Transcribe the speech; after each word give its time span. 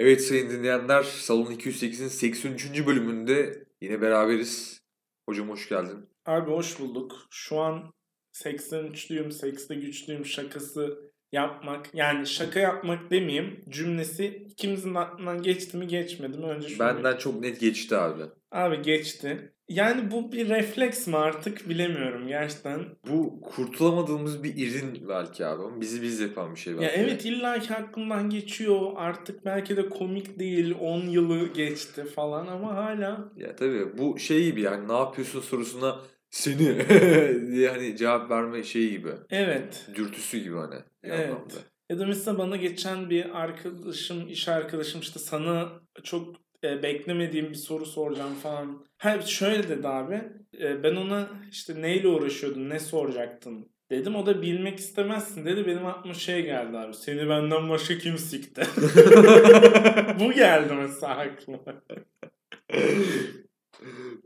Evet 0.00 0.24
sayın 0.24 0.50
dinleyenler 0.50 1.02
Salon 1.02 1.52
208'in 1.52 2.08
83. 2.08 2.86
bölümünde 2.86 3.64
yine 3.80 4.00
beraberiz. 4.00 4.80
Hocam 5.28 5.48
hoş 5.48 5.68
geldin. 5.68 6.08
Abi 6.26 6.50
hoş 6.50 6.80
bulduk. 6.80 7.26
Şu 7.30 7.58
an 7.58 7.92
83'lüyüm, 8.32 9.32
sekste 9.32 9.74
güçlüyüm 9.74 10.26
şakası 10.26 11.12
yapmak. 11.32 11.94
Yani 11.94 12.26
şaka 12.26 12.60
yapmak 12.60 13.10
demeyeyim. 13.10 13.64
Cümlesi 13.68 14.46
ikimizin 14.50 14.94
aklından 14.94 15.42
geçti 15.42 15.76
mi 15.76 15.86
geçmedi 15.86 16.38
mi? 16.38 16.46
Önce 16.46 16.68
şunu 16.68 16.78
Benden 16.78 17.16
çok 17.16 17.40
net 17.40 17.60
geçti 17.60 17.96
abi. 17.96 18.22
Abi 18.52 18.82
geçti. 18.82 19.52
Yani 19.70 20.10
bu 20.10 20.32
bir 20.32 20.48
refleks 20.48 21.06
mi 21.06 21.16
artık 21.16 21.68
bilemiyorum 21.68 22.28
gerçekten. 22.28 22.80
Bu 23.10 23.40
kurtulamadığımız 23.40 24.44
bir 24.44 24.56
irin 24.56 25.08
belki 25.08 25.46
abi 25.46 25.80
bizi 25.80 26.02
biz 26.02 26.20
yapan 26.20 26.54
bir 26.54 26.60
şey 26.60 26.72
belki. 26.72 26.84
Ya 26.84 26.90
evet 26.90 27.24
illaki 27.24 27.74
aklımdan 27.74 28.30
geçiyor. 28.30 28.92
Artık 28.96 29.44
belki 29.44 29.76
de 29.76 29.88
komik 29.88 30.38
değil. 30.38 30.74
10 30.80 31.00
yılı 31.00 31.52
geçti 31.52 32.04
falan 32.04 32.46
ama 32.46 32.74
hala 32.74 33.32
Ya 33.36 33.56
tabii 33.56 33.98
bu 33.98 34.18
şey 34.18 34.44
gibi 34.44 34.60
yani 34.60 34.88
ne 34.88 34.92
yapıyorsun 34.92 35.40
sorusuna 35.40 35.98
seni 36.30 36.88
diye 37.50 37.68
hani 37.68 37.96
cevap 37.96 38.30
verme 38.30 38.62
şeyi 38.62 38.90
gibi. 38.90 39.12
evet. 39.30 39.86
Dürtüsü 39.94 40.38
gibi 40.38 40.56
hani. 40.56 40.76
Evet. 41.02 41.30
anlamda. 41.30 41.54
Ya 41.90 41.98
da 41.98 42.06
mesela 42.06 42.38
bana 42.38 42.56
geçen 42.56 43.10
bir 43.10 43.40
arkadaşım, 43.40 44.28
iş 44.28 44.48
arkadaşım 44.48 45.00
işte 45.00 45.18
sana 45.18 45.68
çok 46.02 46.36
e, 46.64 46.82
beklemediğim 46.82 47.50
bir 47.50 47.54
soru 47.54 47.86
soracağım 47.86 48.34
falan. 48.34 48.86
Ha 48.98 49.22
şöyle 49.22 49.68
dedi 49.68 49.88
abi. 49.88 50.22
e, 50.60 50.82
ben 50.82 50.96
ona 50.96 51.28
işte 51.50 51.82
neyle 51.82 52.08
uğraşıyordun, 52.08 52.70
ne 52.70 52.80
soracaktın 52.80 53.68
dedim. 53.90 54.16
O 54.16 54.26
da 54.26 54.42
bilmek 54.42 54.78
istemezsin 54.78 55.44
dedi. 55.44 55.66
Benim 55.66 55.86
aklıma 55.86 56.14
şey 56.14 56.42
geldi 56.42 56.78
abi. 56.78 56.94
Seni 56.94 57.28
benden 57.28 57.68
başka 57.68 57.98
kim 57.98 58.18
sikti? 58.18 58.62
Bu 60.20 60.32
geldi 60.32 60.72
mesela 60.74 61.16
aklıma. 61.16 61.58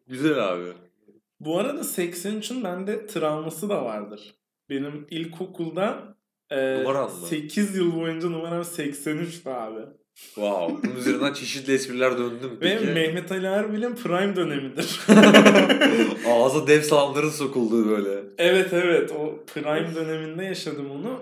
Güzel 0.07 0.49
abi. 0.53 0.73
Bu 1.41 1.59
arada 1.59 1.81
83'ün 1.81 2.65
bende 2.65 3.07
travması 3.07 3.69
da 3.69 3.85
vardır. 3.85 4.35
Benim 4.71 5.07
ilkokulda 5.11 6.17
e, 6.51 6.79
Numaran 6.81 7.05
mı? 7.05 7.27
8 7.27 7.77
yıl 7.77 7.97
boyunca 8.01 8.29
numaram 8.29 8.63
83'tü 8.63 9.51
abi. 9.51 9.81
Wow. 10.15 10.83
Bunun 10.83 10.97
üzerinden 10.97 11.33
çeşitli 11.33 11.73
espriler 11.73 12.19
döndüm 12.19 12.51
Ve 12.61 12.79
peki. 12.79 12.85
Mehmet 12.85 13.33
Ali 13.33 13.47
Erbil'in 13.47 13.95
prime 13.95 14.37
dönemidir. 14.37 15.01
Ağza 16.29 16.67
dev 16.67 16.81
salamların 16.83 17.31
sokulduğu 17.31 17.89
böyle. 17.89 18.23
evet 18.39 18.73
evet 18.73 19.13
o 19.13 19.45
prime 19.55 19.95
döneminde 19.95 20.45
yaşadım 20.45 20.91
onu. 20.91 21.21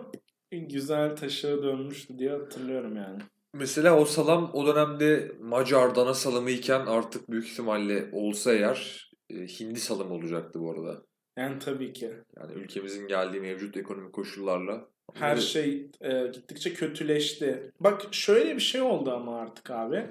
Güzel 0.52 1.16
taşığa 1.16 1.62
dönmüştü 1.62 2.18
diye 2.18 2.30
hatırlıyorum 2.30 2.96
yani. 2.96 3.18
Mesela 3.54 3.98
o 3.98 4.04
salam 4.04 4.50
o 4.54 4.66
dönemde 4.66 5.32
Macar 5.40 5.94
dana 5.94 6.14
salamı 6.14 6.50
iken 6.50 6.86
artık 6.86 7.30
büyük 7.30 7.46
ihtimalle 7.46 8.08
olsa 8.12 8.52
eğer 8.52 9.10
e, 9.30 9.34
hindi 9.34 9.80
salamı 9.80 10.14
olacaktı 10.14 10.60
bu 10.60 10.70
arada. 10.70 11.02
Yani 11.38 11.58
tabii 11.58 11.92
ki. 11.92 12.10
Yani 12.36 12.52
ülkemizin 12.52 13.08
geldiği 13.08 13.40
mevcut 13.40 13.76
ekonomik 13.76 14.12
koşullarla. 14.12 14.88
Her 15.14 15.36
Bunları- 15.36 15.46
şey 15.46 15.90
e, 16.00 16.26
gittikçe 16.32 16.74
kötüleşti. 16.74 17.72
Bak 17.80 18.02
şöyle 18.10 18.54
bir 18.56 18.60
şey 18.60 18.80
oldu 18.80 19.12
ama 19.12 19.38
artık 19.38 19.70
abi. 19.70 20.06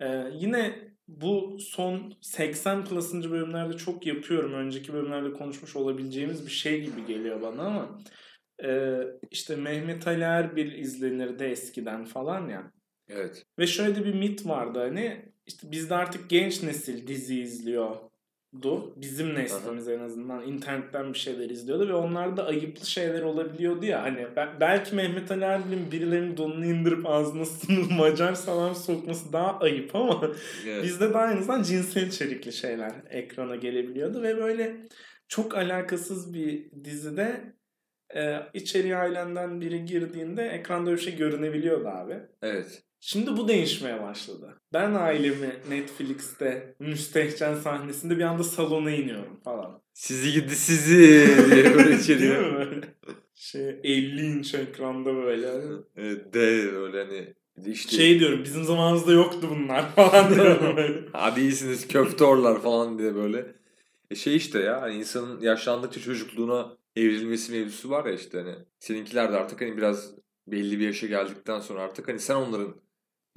E, 0.00 0.24
yine 0.32 0.90
bu 1.08 1.56
son 1.60 2.12
80 2.20 2.84
plus'ıncı 2.84 3.30
bölümlerde 3.30 3.76
çok 3.76 4.06
yapıyorum. 4.06 4.52
Önceki 4.54 4.92
bölümlerde 4.92 5.32
konuşmuş 5.32 5.76
olabileceğimiz 5.76 6.46
bir 6.46 6.50
şey 6.50 6.80
gibi 6.84 7.06
geliyor 7.06 7.42
bana 7.42 7.62
ama 7.62 7.98
e, 8.64 9.00
işte 9.30 9.56
Mehmet 9.56 10.06
Ali 10.06 10.22
Erbil 10.22 10.72
izlenirdi 10.72 11.44
eskiden 11.44 12.04
falan 12.04 12.48
ya. 12.48 12.72
Evet. 13.08 13.44
Ve 13.58 13.66
şöyle 13.66 14.04
bir 14.04 14.14
mit 14.14 14.46
vardı 14.46 14.78
hani 14.78 15.32
işte 15.46 15.70
bizde 15.70 15.94
artık 15.94 16.30
genç 16.30 16.62
nesil 16.62 17.06
dizi 17.06 17.40
izliyordu. 18.52 18.94
Bizim 18.96 19.34
neslimiz 19.34 19.88
en 19.88 20.00
azından 20.00 20.42
internetten 20.42 21.12
bir 21.12 21.18
şeyler 21.18 21.50
izliyordu 21.50 21.88
ve 21.88 21.94
onlarda 21.94 22.46
ayıplı 22.46 22.86
şeyler 22.86 23.22
olabiliyordu 23.22 23.86
ya 23.86 24.02
hani 24.02 24.26
ben- 24.36 24.60
belki 24.60 24.94
Mehmet 24.94 25.30
Ali 25.30 25.44
Erbil'in 25.44 25.92
birilerinin 25.92 26.36
donunu 26.36 26.66
indirip 26.66 27.06
ağzına 27.06 27.44
sınır 27.44 27.90
Macar 27.98 28.34
salam 28.34 28.74
sokması 28.74 29.32
daha 29.32 29.58
ayıp 29.58 29.96
ama 29.96 30.30
evet. 30.66 30.84
bizde 30.84 31.14
de 31.14 31.18
aynı 31.18 31.42
zamanda 31.42 31.64
cinsel 31.64 32.06
içerikli 32.06 32.52
şeyler 32.52 32.92
ekrana 33.10 33.56
gelebiliyordu 33.56 34.22
ve 34.22 34.36
böyle 34.36 34.76
çok 35.28 35.54
alakasız 35.56 36.34
bir 36.34 36.70
dizide 36.84 37.54
e, 38.14 38.36
içeriye 38.54 38.96
ailenden 38.96 39.60
biri 39.60 39.84
girdiğinde 39.84 40.42
ekranda 40.42 40.90
öyle 40.90 41.00
bir 41.00 41.04
şey 41.04 41.16
görünebiliyordu 41.16 41.88
abi. 41.88 42.14
Evet. 42.42 42.82
Şimdi 43.00 43.36
bu 43.36 43.48
değişmeye 43.48 44.02
başladı. 44.02 44.60
Ben 44.72 44.94
ailemi 44.94 45.54
Netflix'te 45.70 46.74
müstehcen 46.78 47.54
sahnesinde 47.54 48.18
bir 48.18 48.22
anda 48.24 48.44
salona 48.44 48.90
iniyorum 48.90 49.40
falan. 49.44 49.82
Sizi 49.94 50.32
gidi 50.32 50.56
sizi 50.56 50.96
diye 51.50 51.74
böyle 51.74 51.88
Değil 51.88 52.00
içeriyor. 52.00 52.52
mi 52.52 52.54
böyle? 52.58 52.80
Şey 53.34 53.68
50 53.84 54.26
inç 54.26 54.54
ekranda 54.54 55.14
böyle. 55.14 55.48
Evet, 55.96 56.34
de 56.34 56.40
öyle 56.76 57.04
hani 57.04 57.34
işte 57.72 57.96
Şey 57.96 58.20
diyorum 58.20 58.44
bizim 58.44 58.64
zamanımızda 58.64 59.12
yoktu 59.12 59.48
bunlar 59.50 59.92
falan 59.96 60.34
diyorum 60.34 60.76
böyle. 60.76 61.00
hadi 61.12 61.40
iyisiniz 61.40 61.88
köftorlar 61.88 62.62
falan 62.62 62.98
diye 62.98 63.14
böyle. 63.14 63.46
E 64.10 64.14
şey 64.14 64.36
işte 64.36 64.58
ya 64.60 64.82
hani 64.82 64.94
insanın 64.94 65.40
yaşlandıkça 65.40 66.00
çocukluğuna 66.00 66.76
evrilmesi 66.96 67.52
mevzusu 67.52 67.90
var 67.90 68.04
ya 68.06 68.12
işte 68.12 68.38
hani 68.38 68.54
seninkiler 68.78 69.32
de 69.32 69.36
artık 69.36 69.60
hani 69.60 69.76
biraz 69.76 70.14
belli 70.46 70.78
bir 70.78 70.84
yaşa 70.86 71.06
geldikten 71.06 71.60
sonra 71.60 71.80
artık 71.82 72.08
hani 72.08 72.18
sen 72.20 72.34
onların 72.34 72.74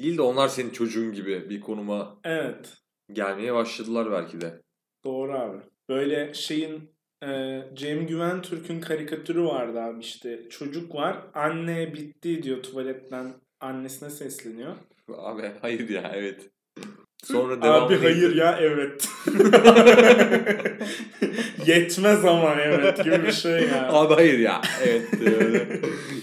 değil 0.01 0.17
de 0.17 0.21
onlar 0.21 0.47
senin 0.47 0.69
çocuğun 0.69 1.13
gibi 1.13 1.49
bir 1.49 1.61
konuma 1.61 2.19
Evet. 2.23 2.77
gelmeye 3.11 3.53
başladılar 3.53 4.11
belki 4.11 4.41
de. 4.41 4.61
Doğru 5.05 5.33
abi. 5.37 5.57
Böyle 5.89 6.33
şeyin 6.33 6.89
e, 7.23 7.61
Cem 7.73 8.07
Güven 8.07 8.41
Türk'ün 8.41 8.81
karikatürü 8.81 9.43
vardı 9.43 9.81
abi 9.81 9.99
işte. 9.99 10.49
Çocuk 10.49 10.95
var. 10.95 11.17
Anne 11.33 11.93
bitti 11.93 12.43
diyor 12.43 12.63
tuvaletten 12.63 13.33
annesine 13.59 14.09
sesleniyor. 14.09 14.75
Abi 15.17 15.51
hayır 15.61 15.89
ya 15.89 16.11
evet. 16.15 16.49
Sonra 17.23 17.61
devam 17.61 17.83
Abi 17.83 17.97
hayır 17.97 18.35
ya 18.35 18.57
evet. 18.61 19.09
Yetmez 21.65 22.25
ama 22.25 22.55
evet 22.61 23.03
gibi 23.03 23.23
bir 23.23 23.31
şey 23.31 23.51
yani. 23.51 23.87
Abi 23.91 24.13
hayır 24.13 24.39
ya. 24.39 24.61
Evet. 24.83 25.03
öyle. 25.41 25.67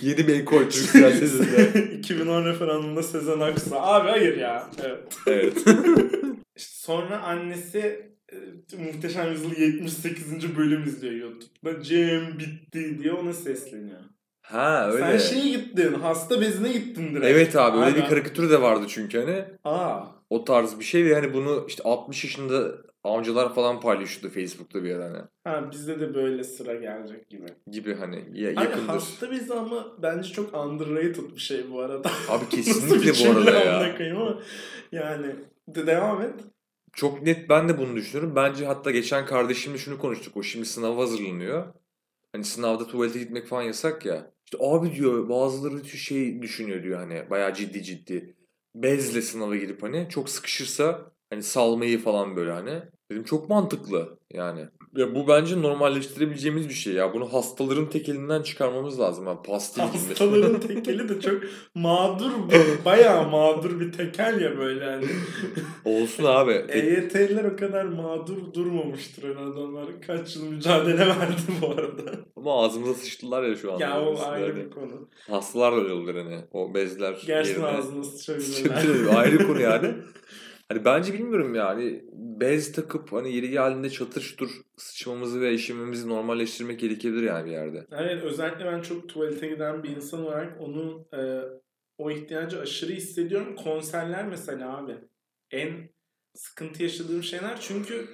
Yeni 0.03 0.31
ekol 0.33 0.59
Türk 0.63 0.73
siyasetinde. 0.73 1.85
2010 1.99 2.45
referandumunda 2.45 3.03
Sezen 3.03 3.41
Aksu. 3.41 3.77
Abi 3.77 4.09
hayır 4.09 4.37
ya. 4.37 4.71
Evet. 4.85 5.17
Evet. 5.27 5.57
İşte 6.57 6.73
sonra 6.75 7.23
annesi 7.23 8.11
e, 8.33 8.77
Muhteşem 8.77 9.33
Yüzyıl 9.33 9.57
78. 9.57 10.57
bölüm 10.57 10.85
izliyor 10.85 11.15
YouTube'da. 11.15 11.83
Cem 11.83 12.39
bitti 12.39 12.99
diye 13.03 13.13
ona 13.13 13.33
sesleniyor. 13.33 14.01
Ha 14.43 14.91
öyle. 14.93 15.19
Sen 15.19 15.35
şeye 15.35 15.57
gittin. 15.57 15.95
Hasta 15.95 16.41
bezine 16.41 16.73
gittin 16.73 17.15
direkt. 17.15 17.27
Evet 17.27 17.57
abi 17.57 17.79
öyle 17.79 17.97
bir 17.97 18.09
karikatür 18.09 18.51
de 18.51 18.63
vardı 18.63 18.85
çünkü 18.89 19.19
hani. 19.21 19.45
Aa. 19.65 20.01
O 20.31 20.45
tarz 20.45 20.79
bir 20.79 20.85
şey 20.85 21.05
ve 21.05 21.15
hani 21.15 21.35
bunu 21.35 21.65
işte 21.69 21.83
60 21.83 22.25
yaşında 22.25 22.73
amcalar 23.05 23.55
falan 23.55 23.81
paylaşıyordu 23.81 24.35
Facebook'ta 24.35 24.85
bir 24.85 24.95
ara 24.95 25.05
hani. 25.05 25.19
Ha 25.45 25.71
bizde 25.73 26.01
de 26.01 26.15
böyle 26.15 26.45
sıra 26.45 26.75
gelecek 26.75 27.29
gibi. 27.29 27.47
Gibi 27.71 27.95
hani 27.95 28.17
ya- 28.41 28.53
Hani 28.57 28.65
yakındır. 28.65 28.89
hasta 28.89 29.31
bezi 29.31 29.55
ama 29.55 29.97
bence 30.03 30.29
çok 30.33 30.55
underrated 30.55 31.35
bir 31.35 31.41
şey 31.41 31.71
bu 31.71 31.81
arada. 31.81 32.11
Abi 32.29 32.49
kesinlikle 32.51 33.27
bu 33.27 33.31
arada 33.39 33.51
ya. 33.51 33.97
ama 34.17 34.39
yani 34.93 35.27
de 35.69 35.87
devam 35.87 36.23
et. 36.23 36.35
Çok 36.93 37.23
net 37.23 37.49
ben 37.49 37.69
de 37.69 37.79
bunu 37.79 37.97
düşünüyorum. 37.97 38.37
Bence 38.37 38.67
hatta 38.67 38.91
geçen 38.91 39.27
kardeşimle 39.27 39.79
şunu 39.79 39.99
konuştuk. 39.99 40.37
O 40.37 40.43
şimdi 40.43 40.67
sınava 40.67 41.03
hazırlanıyor. 41.03 41.67
Hani 42.33 42.45
sınavda 42.45 42.87
tuvalete 42.87 43.19
gitmek 43.19 43.47
falan 43.47 43.63
yasak 43.63 44.07
ya. 44.07 44.31
İşte 44.45 44.59
abi 44.61 44.95
diyor 44.95 45.29
bazıları 45.29 45.85
şey 45.85 46.43
düşünüyor 46.43 46.83
diyor 46.83 46.99
hani 47.01 47.31
bayağı 47.31 47.55
ciddi 47.55 47.83
ciddi. 47.83 48.37
Bezle 48.75 49.23
sınava 49.23 49.57
girip 49.57 49.83
hani 49.83 50.07
çok 50.11 50.29
sıkışırsa 50.31 51.13
hani 51.31 51.43
salmayı 51.43 51.99
falan 52.03 52.37
böyle 52.37 52.53
hani. 52.53 52.83
Dedim 53.11 53.25
çok 53.25 53.49
mantıklı 53.49 54.19
yani. 54.35 54.61
Ya 54.97 55.15
bu 55.15 55.29
bence 55.29 55.63
normalleştirebileceğimiz 55.63 56.69
bir 56.69 56.75
şey 56.75 56.93
ya. 56.95 57.15
Bunu 57.15 57.33
hastaların 57.33 57.91
tek 57.91 58.09
elinden 58.09 58.43
çıkarmamız 58.43 59.01
lazım. 59.01 59.27
Yani 59.27 59.39
pastil. 59.47 59.81
Hastaların 59.83 60.61
tekeli 60.69 61.09
de 61.09 61.21
çok 61.21 61.43
mağdur, 61.75 62.31
bayağı 62.85 63.29
mağdur 63.29 63.81
bir 63.81 63.93
tekel 63.93 64.41
ya 64.41 64.59
böyle 64.59 64.85
hani. 64.85 65.07
Olsun 65.85 66.25
abi. 66.25 66.65
Tek- 66.67 66.85
EYT'liler 66.85 67.45
o 67.45 67.57
kadar 67.57 67.85
mağdur 67.85 68.55
durmamıştır 68.55 69.23
herhalde 69.23 69.59
onlar. 69.61 69.87
Kaç 70.07 70.37
yıl 70.37 70.45
mücadele 70.45 70.99
verdi 71.07 71.43
bu 71.63 71.67
arada. 71.71 72.11
Ama 72.37 72.65
ağzımıza 72.65 72.95
sıçtılar 72.95 73.43
ya 73.43 73.57
şu 73.57 73.73
anda. 73.73 73.85
ya 73.85 74.01
o 74.05 74.23
ayrı 74.23 74.57
bir 74.57 74.71
konu. 74.71 75.09
Hastalar 75.31 75.73
da 75.77 75.81
öyle 75.81 75.93
olur 75.93 76.15
hani. 76.15 76.39
O 76.53 76.75
bezler 76.75 77.17
Gerçekten 77.27 77.63
yerine. 77.63 77.79
ağzına 77.79 78.05
sıçabilirler. 78.05 78.77
Sıçabilir. 78.81 79.15
ayrı 79.17 79.47
konu 79.47 79.61
yani. 79.61 79.95
Hani 80.71 80.85
bence 80.85 81.13
bilmiyorum 81.13 81.55
yani 81.55 82.05
bez 82.13 82.73
takıp 82.73 83.13
hani 83.13 83.35
yeri 83.35 83.51
geldiğinde 83.51 83.91
çatır 83.91 84.21
çutur 84.21 84.51
sıçmamızı 84.77 85.41
ve 85.41 85.55
işememizi 85.55 86.09
normalleştirmek 86.09 86.81
gerekebilir 86.81 87.23
yani 87.23 87.47
bir 87.47 87.51
yerde. 87.51 87.87
Evet 87.93 88.25
özellikle 88.25 88.65
ben 88.65 88.81
çok 88.81 89.09
tuvalete 89.09 89.49
giden 89.49 89.83
bir 89.83 89.89
insan 89.89 90.27
olarak 90.27 90.61
onun 90.61 91.07
e, 91.15 91.43
o 91.99 92.11
ihtiyacı 92.11 92.61
aşırı 92.61 92.93
hissediyorum. 92.93 93.57
Konserler 93.57 94.29
mesela 94.29 94.77
abi. 94.77 94.97
En 95.51 95.91
sıkıntı 96.35 96.83
yaşadığım 96.83 97.23
şeyler 97.23 97.61
çünkü 97.61 98.07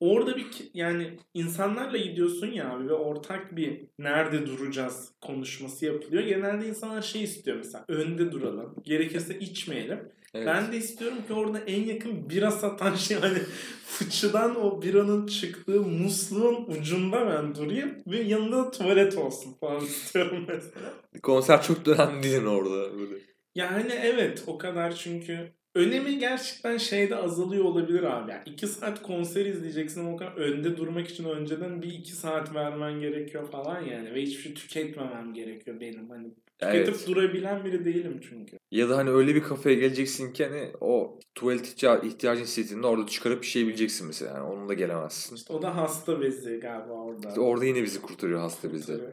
orada 0.00 0.36
bir 0.36 0.46
yani 0.74 1.18
insanlarla 1.34 1.98
gidiyorsun 1.98 2.46
ya 2.46 2.70
abi 2.70 2.88
ve 2.88 2.94
ortak 2.94 3.56
bir 3.56 3.86
nerede 3.98 4.46
duracağız 4.46 5.12
konuşması 5.20 5.84
yapılıyor. 5.86 6.22
Genelde 6.22 6.68
insanlar 6.68 7.02
şey 7.02 7.22
istiyor 7.22 7.56
mesela 7.56 7.84
önde 7.88 8.32
duralım. 8.32 8.74
Gerekirse 8.82 9.38
içmeyelim. 9.38 10.12
Evet. 10.34 10.46
Ben 10.46 10.72
de 10.72 10.76
istiyorum 10.76 11.18
ki 11.26 11.32
orada 11.32 11.58
en 11.58 11.84
yakın 11.84 12.30
bira 12.30 12.50
satan 12.50 12.94
şey 12.94 13.16
hani 13.16 13.38
fıçıdan 13.86 14.64
o 14.64 14.82
biranın 14.82 15.26
çıktığı 15.26 15.80
musluğun 15.80 16.64
ucunda 16.66 17.26
ben 17.26 17.54
durayım 17.54 17.94
ve 18.06 18.20
yanında 18.20 18.56
da 18.56 18.70
tuvalet 18.70 19.18
olsun 19.18 19.54
falan 19.60 19.84
istiyorum 19.84 20.44
mesela. 20.48 20.92
Konser 21.22 21.62
çok 21.62 21.86
değil 21.86 22.44
orada. 22.44 22.98
Böyle. 22.98 23.14
Yani 23.54 23.92
evet 23.92 24.44
o 24.46 24.58
kadar 24.58 24.94
çünkü 24.94 25.52
önemi 25.74 26.18
gerçekten 26.18 26.76
şeyde 26.76 27.16
azalıyor 27.16 27.64
olabilir 27.64 28.02
abi. 28.02 28.30
Yani 28.30 28.42
iki 28.46 28.66
saat 28.66 29.02
konser 29.02 29.46
izleyeceksin 29.46 30.00
ama 30.00 30.12
o 30.12 30.16
kadar 30.16 30.32
önde 30.32 30.76
durmak 30.76 31.08
için 31.08 31.24
önceden 31.24 31.82
bir 31.82 31.92
iki 31.92 32.12
saat 32.12 32.54
vermen 32.54 33.00
gerekiyor 33.00 33.50
falan 33.50 33.80
yani. 33.80 34.14
Ve 34.14 34.22
hiçbir 34.22 34.42
şey 34.42 34.54
tüketmemem 34.54 35.34
gerekiyor 35.34 35.80
benim. 35.80 36.10
Hani 36.10 36.28
tüketip 36.58 36.88
Evet. 36.94 37.06
durabilen 37.08 37.64
biri 37.64 37.84
değilim 37.84 38.20
çünkü. 38.28 38.56
Ya 38.72 38.88
da 38.88 38.96
hani 38.96 39.10
öyle 39.10 39.34
bir 39.34 39.42
kafeye 39.42 39.76
geleceksin 39.76 40.32
ki 40.32 40.46
hani 40.46 40.70
o 40.80 41.18
tuvalet 41.34 41.66
ihtiya- 41.66 42.06
ihtiyacın 42.06 42.42
hissettiğinde 42.42 42.86
orada 42.86 43.06
çıkarıp 43.06 43.42
bir 43.42 43.46
şey 43.46 43.66
bileceksin 43.66 44.06
mesela. 44.06 44.36
Yani 44.38 44.46
onunla 44.46 44.74
gelemezsin. 44.74 45.36
İşte 45.36 45.52
o 45.52 45.62
da 45.62 45.76
hasta 45.76 46.20
bezi 46.20 46.60
galiba 46.60 46.92
orada. 46.92 47.28
İşte 47.28 47.40
orada 47.40 47.64
yine 47.64 47.82
bizi 47.82 48.02
kurtarıyor 48.02 48.40
hasta 48.40 48.72
bizde. 48.72 48.96
Tabii. 48.96 49.10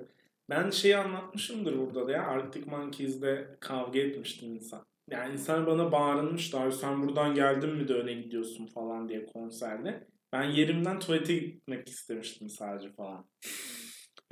Ben 0.50 0.70
şeyi 0.70 0.98
anlatmışımdır 0.98 1.78
burada 1.78 2.08
da 2.08 2.12
ya 2.12 2.24
Arctic 2.28 2.66
Monkeys'de 2.70 3.48
kavga 3.60 4.00
etmiştim 4.00 4.56
insan. 4.56 4.82
Yani 5.10 5.34
insan 5.34 5.68
bana 5.68 5.92
bağırmıştı 5.92 6.60
abi 6.60 6.72
sen 6.74 7.04
buradan 7.04 7.36
geldin 7.36 7.70
mi 7.76 7.88
de 7.88 7.94
öne 7.94 8.14
gidiyorsun 8.14 8.68
falan 8.68 9.10
diye 9.10 9.26
konserde. 9.26 10.08
Ben 10.34 10.44
yerimden 10.44 11.00
tuvalete 11.00 11.38
gitmek 11.38 11.90
istemiştim 11.90 12.50
sadece 12.50 12.92
falan. 12.94 13.26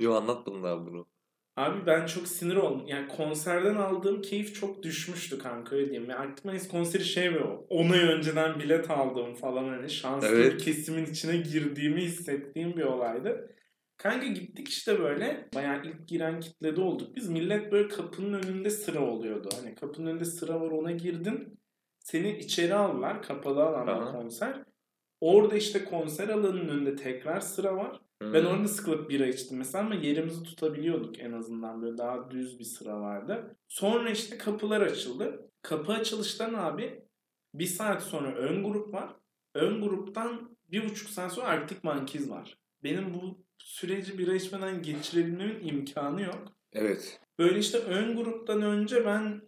Yo 0.00 0.14
anlatmadın 0.14 0.62
daha 0.62 0.86
bunu. 0.86 1.06
Abi 1.56 1.86
ben 1.86 2.06
çok 2.06 2.28
sinir 2.28 2.56
oldum. 2.56 2.86
Yani 2.86 3.08
konserden 3.08 3.74
aldığım 3.74 4.22
keyif 4.22 4.54
çok 4.60 4.82
düşmüştü 4.82 5.38
kanka 5.38 5.76
öyle 5.76 5.90
diyeyim. 5.90 6.10
Yani 6.10 6.34
Monkeys 6.44 6.68
konseri 6.68 7.04
şey 7.04 7.30
mi 7.30 7.38
o? 7.38 7.66
10 7.68 7.90
ay 7.90 8.00
önceden 8.00 8.58
bilet 8.60 8.90
aldığım 8.90 9.34
falan 9.34 9.64
hani 9.68 9.90
şanslı 9.90 10.28
Evet. 10.28 10.52
bir 10.54 10.58
kesimin 10.58 11.06
içine 11.06 11.36
girdiğimi 11.36 12.00
hissettiğim 12.00 12.76
bir 12.76 12.82
olaydı. 12.84 13.54
Kanka 14.02 14.26
gittik 14.26 14.68
işte 14.68 14.98
böyle. 14.98 15.48
Bayağı 15.54 15.84
ilk 15.84 16.08
giren 16.08 16.40
kitlede 16.40 16.80
olduk. 16.80 17.16
Biz 17.16 17.28
millet 17.28 17.72
böyle 17.72 17.88
kapının 17.88 18.42
önünde 18.42 18.70
sıra 18.70 19.00
oluyordu. 19.10 19.48
Hani 19.60 19.74
kapının 19.74 20.06
önünde 20.06 20.24
sıra 20.24 20.60
var 20.60 20.70
ona 20.70 20.90
girdin. 20.90 21.60
Seni 21.98 22.38
içeri 22.38 22.74
aldılar. 22.74 23.22
Kapalı 23.22 23.62
alanda 23.62 24.04
konser. 24.04 24.64
Orada 25.20 25.56
işte 25.56 25.84
konser 25.84 26.28
alanının 26.28 26.68
önünde 26.68 26.96
tekrar 26.96 27.40
sıra 27.40 27.76
var. 27.76 28.00
Hmm. 28.22 28.32
Ben 28.32 28.44
orada 28.44 28.68
sıkılıp 28.68 29.10
bira 29.10 29.26
içtim 29.26 29.58
mesela 29.58 29.84
ama 29.84 29.94
yerimizi 29.94 30.42
tutabiliyorduk 30.42 31.18
en 31.18 31.32
azından. 31.32 31.82
Böyle 31.82 31.98
daha 31.98 32.30
düz 32.30 32.58
bir 32.58 32.64
sıra 32.64 33.00
vardı. 33.00 33.56
Sonra 33.68 34.10
işte 34.10 34.38
kapılar 34.38 34.80
açıldı. 34.80 35.50
Kapı 35.62 35.92
açılıştan 35.92 36.54
abi 36.54 37.04
bir 37.54 37.66
saat 37.66 38.02
sonra 38.02 38.34
ön 38.34 38.64
grup 38.64 38.94
var. 38.94 39.16
Ön 39.54 39.80
gruptan 39.82 40.56
bir 40.70 40.90
buçuk 40.90 41.10
saat 41.10 41.32
sonra 41.32 41.46
Arctic 41.46 41.80
Monkeys 41.82 42.30
var. 42.30 42.58
Benim 42.82 43.14
bu 43.14 43.49
süreci 43.64 44.18
bira 44.18 44.34
içmeden 44.34 44.82
geçirebilmemin 44.82 45.68
imkanı 45.68 46.22
yok. 46.22 46.52
Evet. 46.72 47.20
Böyle 47.38 47.58
işte 47.58 47.78
ön 47.78 48.16
gruptan 48.16 48.62
önce 48.62 49.06
ben 49.06 49.42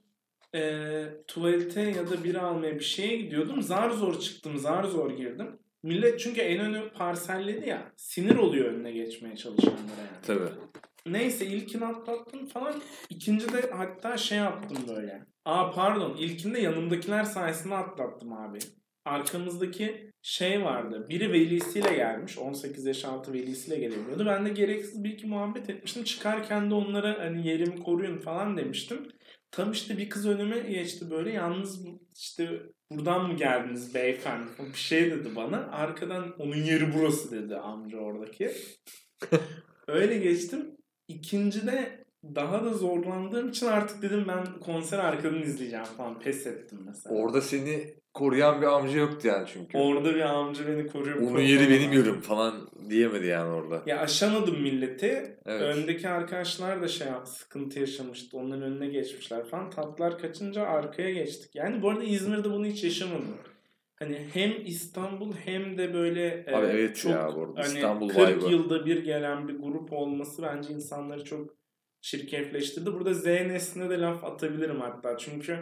e, 0.55 1.05
tuvalete 1.29 1.81
ya 1.81 2.11
da 2.11 2.25
bira 2.25 2.43
almaya 2.43 2.75
bir 2.75 2.85
şeye 2.85 3.17
gidiyordum. 3.17 3.63
Zar 3.63 3.91
zor 3.91 4.21
çıktım, 4.21 4.59
zar 4.59 4.85
zor 4.85 5.11
girdim. 5.11 5.59
Millet 5.83 6.21
çünkü 6.21 6.41
en 6.41 6.61
önü 6.61 6.91
parselledi 6.93 7.69
ya. 7.69 7.93
Sinir 7.97 8.37
oluyor 8.37 8.73
önüne 8.73 8.93
geçmeye 8.93 9.37
çalışanlara 9.37 9.77
yani. 9.99 10.23
Tabii. 10.27 10.49
Neyse 11.07 11.47
ilkini 11.47 11.85
atlattım 11.87 12.47
falan. 12.47 12.75
İkinci 13.11 13.53
de 13.53 13.71
hatta 13.71 14.17
şey 14.17 14.39
yaptım 14.39 14.79
böyle. 14.89 15.27
Aa 15.45 15.71
pardon 15.71 16.17
ilkinde 16.17 16.61
yanımdakiler 16.61 17.25
sayesinde 17.25 17.75
atlattım 17.75 18.33
abi. 18.33 18.59
Arkamızdaki 19.05 20.11
şey 20.23 20.63
vardı. 20.63 21.07
Biri 21.09 21.33
velisiyle 21.33 21.95
gelmiş. 21.95 22.39
18 22.39 22.85
yaş 22.85 23.05
altı 23.05 23.33
velisiyle 23.33 23.79
gelemiyordu. 23.79 24.27
Ben 24.27 24.47
de 24.47 24.51
gereksiz 24.51 25.05
bir 25.05 25.11
iki 25.11 25.27
muhabbet 25.27 25.71
etmiştim. 25.71 26.05
Çıkarken 26.05 26.71
de 26.71 26.75
onlara 26.75 27.19
hani 27.19 27.49
yerimi 27.49 27.83
koruyun 27.83 28.19
falan 28.19 28.57
demiştim. 28.57 29.09
Tam 29.51 29.73
işte 29.73 29.99
bir 29.99 30.09
kız 30.09 30.27
önüme 30.27 30.59
geçti 30.59 31.11
böyle. 31.11 31.33
Yalnız 31.33 31.87
işte 32.17 32.63
buradan 32.91 33.31
mı 33.31 33.37
geldiniz 33.37 33.95
beyefendi? 33.95 34.51
Bir 34.73 34.79
şey 34.79 35.11
dedi 35.11 35.37
bana. 35.37 35.57
Arkadan 35.57 36.35
onun 36.39 36.57
yeri 36.57 36.95
burası 36.95 37.31
dedi 37.31 37.57
amca 37.57 37.99
oradaki. 37.99 38.53
Öyle 39.89 40.19
geçtim. 40.19 40.77
İkincide 41.09 42.05
daha 42.25 42.65
da 42.65 42.73
zorlandığım 42.73 43.49
için 43.49 43.67
artık 43.67 44.03
dedim 44.03 44.25
ben 44.29 44.47
konser 44.61 44.99
arkadan 44.99 45.43
izleyeceğim 45.43 45.85
falan. 45.85 46.21
Pes 46.21 46.47
ettim 46.47 46.79
mesela. 46.87 47.17
Orada 47.17 47.41
seni 47.41 47.95
koruyan 48.15 48.61
bir 48.63 48.67
amca 48.67 48.99
yoktu 48.99 49.29
yani 49.29 49.49
çünkü. 49.53 49.79
Orada 49.79 50.15
bir 50.15 50.21
amca 50.21 50.67
beni 50.67 50.87
koruyor. 50.87 51.17
Onun 51.17 51.41
yeri 51.41 51.71
benim 51.71 51.93
yerim 51.93 52.21
falan 52.21 52.55
diyemedi 52.91 53.27
yani 53.27 53.51
orada. 53.51 53.83
Ya 53.87 54.01
aşamadım 54.01 54.63
milleti. 54.63 55.37
Evet. 55.47 55.77
Öndeki 55.77 56.09
arkadaşlar 56.09 56.83
da 56.83 56.89
şey 56.89 57.07
sıkıntı 57.25 57.81
yaşamıştı. 57.81 58.39
Onların 58.39 58.63
önüne 58.63 58.87
geçmişler 58.87 59.45
falan. 59.45 59.71
Tatlar 59.71 60.19
kaçınca 60.19 60.63
arkaya 60.63 61.11
geçtik. 61.11 61.55
Yani 61.55 61.83
bu 61.83 61.91
arada 61.91 62.05
İzmir'de 62.05 62.51
bunu 62.51 62.67
hiç 62.67 62.85
yaşamadım. 62.85 63.37
Hani 63.95 64.27
hem 64.33 64.53
İstanbul 64.67 65.33
hem 65.45 65.79
de 65.79 65.95
böyle 65.95 66.45
e, 66.47 66.55
Abi 66.55 66.67
evet 66.67 66.97
çok 66.97 67.13
ya 67.13 67.31
bu 67.37 67.43
arada 67.43 67.61
hani 67.61 67.75
İstanbul 67.75 68.09
40 68.09 68.29
vibe'ı. 68.29 68.51
yılda 68.51 68.87
bir 68.87 69.05
gelen 69.05 69.49
bir 69.49 69.59
grup 69.59 69.93
olması 69.93 70.43
bence 70.43 70.75
insanları 70.75 71.25
çok 71.25 71.55
çirkefleştirdi. 72.01 72.93
Burada 72.93 73.15
Z 73.15 73.25
nesline 73.27 73.91
de 73.91 73.99
laf 73.99 74.25
atabilirim 74.25 74.81
hatta. 74.81 75.19
Çünkü 75.19 75.59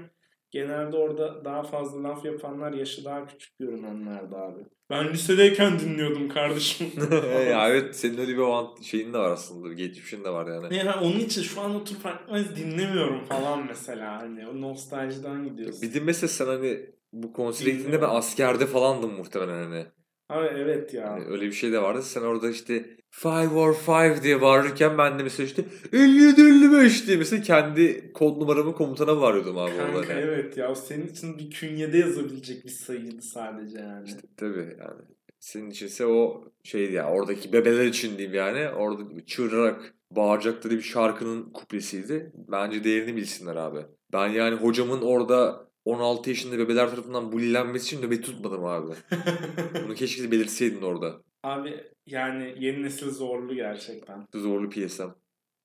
genelde 0.50 0.96
orada 0.96 1.44
daha 1.44 1.62
fazla 1.62 2.02
laf 2.02 2.24
yapanlar 2.24 2.72
yaşı 2.72 3.04
daha 3.04 3.26
küçük 3.26 3.58
görünenlerdi 3.58 4.36
abi. 4.36 4.60
Ben 4.90 5.12
lisedeyken 5.12 5.78
dinliyordum 5.78 6.28
kardeşim. 6.28 6.92
ya 7.50 7.68
evet 7.68 7.96
senin 7.96 8.18
öyle 8.18 8.32
bir 8.32 8.42
avant 8.42 8.82
şeyin 8.82 9.12
de 9.12 9.18
var 9.18 9.30
aslında. 9.30 9.72
Geçmişin 9.72 10.24
de 10.24 10.30
var 10.30 10.46
yani. 10.46 10.76
Yani 10.76 10.90
onun 11.00 11.18
için 11.18 11.42
şu 11.42 11.60
an 11.60 11.74
oturup 11.74 12.06
Akmaz 12.06 12.56
dinlemiyorum 12.56 13.24
falan 13.24 13.66
mesela. 13.66 14.20
Hani 14.20 14.48
o 14.48 14.60
nostaljiden 14.60 15.44
gidiyorsun. 15.44 15.82
Bir 15.82 15.94
de 15.94 16.00
mesela 16.00 16.28
sen 16.28 16.46
hani 16.46 16.90
bu 17.12 17.32
konsere 17.32 17.70
gittiğinde 17.70 18.02
ben 18.02 18.08
askerde 18.08 18.66
falandım 18.66 19.14
muhtemelen 19.14 19.64
hani. 19.64 19.86
Abi 20.28 20.46
evet 20.46 20.94
ya. 20.94 21.10
Hani 21.10 21.24
öyle 21.24 21.46
bir 21.46 21.52
şey 21.52 21.72
de 21.72 21.82
vardı. 21.82 22.02
Sen 22.02 22.22
orada 22.22 22.50
işte 22.50 22.96
five 23.10 23.54
or 23.54 23.74
five 23.74 24.22
diye 24.22 24.40
bağırırken 24.40 24.98
ben 24.98 25.18
de 25.18 25.22
mesela 25.22 25.46
işte 25.46 25.64
57 25.92 26.40
55 26.40 27.06
diye 27.06 27.16
mesela 27.16 27.42
kendi 27.42 28.12
kod 28.12 28.40
numaramı 28.40 28.74
komutana 28.74 29.20
bağırıyordum 29.20 29.58
abi 29.58 29.72
orada. 29.72 29.92
Kanka 29.92 30.14
hani. 30.14 30.20
evet 30.20 30.56
ya. 30.56 30.74
Senin 30.74 31.06
için 31.06 31.38
bir 31.38 31.50
künyede 31.50 31.98
yazabilecek 31.98 32.64
bir 32.64 32.70
sayıydı 32.70 33.22
sadece 33.22 33.78
yani. 33.78 34.06
İşte 34.06 34.20
tabii 34.36 34.76
yani. 34.80 35.00
Senin 35.40 35.70
içinse 35.70 36.06
o 36.06 36.44
şeydi 36.62 36.92
ya 36.92 37.10
oradaki 37.10 37.52
bebeler 37.52 37.84
için 37.84 38.18
diyeyim 38.18 38.34
yani. 38.34 38.68
Orada 38.68 39.02
çığırarak 39.26 39.94
bağıracakları 40.10 40.74
bir 40.74 40.82
şarkının 40.82 41.50
kuplesiydi. 41.52 42.32
Bence 42.34 42.84
değerini 42.84 43.16
bilsinler 43.16 43.56
abi. 43.56 43.80
Ben 44.12 44.28
yani 44.28 44.56
hocamın 44.56 45.02
orada 45.02 45.70
16 45.84 46.30
yaşında 46.30 46.58
bebeler 46.58 46.90
tarafından 46.90 47.32
bullenmesi 47.32 47.84
için 47.86 48.06
nöbet 48.06 48.24
tutmadım 48.24 48.64
abi. 48.64 48.92
Bunu 49.84 49.94
keşke 49.94 50.30
belirtseydin 50.30 50.82
orada. 50.82 51.22
Abi 51.42 51.84
yani 52.06 52.54
yeni 52.58 52.82
nesil 52.82 53.10
zorlu 53.10 53.54
gerçekten. 53.54 54.26
Zorlu 54.34 54.70
PSM. 54.70 55.08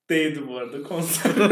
Değdi 0.09 0.47
bu 0.47 0.57
arada 0.57 0.83
konser. 0.83 1.31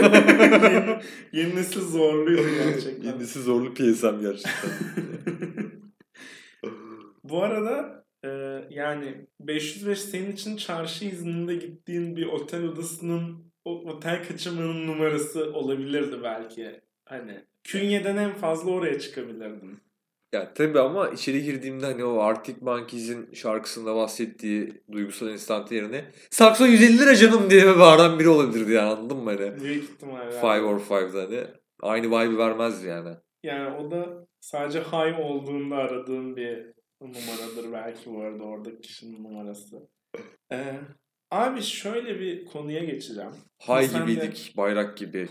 yeni, 0.74 1.00
yeni 1.32 1.56
nesil 1.56 1.82
zorluydu 1.82 2.50
gerçekten. 2.64 3.08
Yenisi 3.08 3.42
zorlu 3.42 3.74
PSM 3.74 4.22
gerçekten. 4.22 4.72
Bu 7.24 7.44
arada 7.44 8.06
e, 8.26 8.30
yani 8.70 9.28
505 9.40 10.00
senin 10.00 10.32
için 10.32 10.58
çarşı 10.58 11.06
izninde 11.06 11.56
gittiğin 11.56 12.16
bir 12.16 12.26
otel 12.26 12.64
odasının 12.64 13.52
o 13.66 13.92
otel 13.92 14.28
kaçırmanın 14.28 14.88
numarası 14.88 15.54
olabilirdi 15.54 16.16
belki. 16.24 16.82
Hani 17.06 17.46
künyeden 17.64 18.18
en 18.18 18.34
fazla 18.34 18.72
oraya 18.72 19.00
çıkabilirdin. 19.00 19.80
Ya 20.34 20.54
tabii 20.54 20.80
ama 20.80 21.10
içeri 21.10 21.44
girdiğimde 21.44 21.86
hani 21.86 22.06
o 22.06 22.20
Arctic 22.20 22.58
Monkeys'in 22.62 23.34
şarkısında 23.34 23.96
bahsettiği 23.96 24.84
duygusal 24.92 25.30
instante 25.30 25.76
yerine 25.76 26.06
Sakso 26.30 26.66
150 26.66 26.98
lira 27.00 27.16
canım 27.16 27.50
diye 27.50 27.80
bağıran 27.80 28.20
biri 28.20 28.30
olabilirdi 28.30 28.72
yani 28.72 28.90
anladın 28.90 29.18
mı 29.18 29.32
hani? 29.32 29.62
Büyük 29.64 29.84
ihtimalle. 29.84 30.32
Five 30.32 30.62
or 30.62 30.80
Five'da 30.80 31.22
hani. 31.24 31.44
Aynı 31.82 32.08
vibe'ı 32.08 32.38
vermezdi 32.38 32.88
yani. 32.88 33.10
Yani 33.44 33.78
o 33.78 33.92
da 33.92 34.28
sadece 34.42 34.80
high 34.80 35.20
olduğunda 35.20 35.76
aradığın 35.76 36.36
bir 36.36 36.74
numaradır 37.02 37.74
belki 37.74 38.10
bu 38.14 38.22
arada 38.22 38.44
oradaki 38.44 38.82
kişinin 38.82 39.24
numarası. 39.24 39.90
Ee, 40.52 40.74
abi 41.32 41.62
şöyle 41.62 42.20
bir 42.20 42.46
konuya 42.46 42.84
geçeceğim. 42.84 43.32
Hay 43.60 43.88
Sen 43.88 44.08
de- 44.08 44.14
gibiydik, 44.14 44.54
bayrak 44.58 44.98
gibi. 44.98 45.30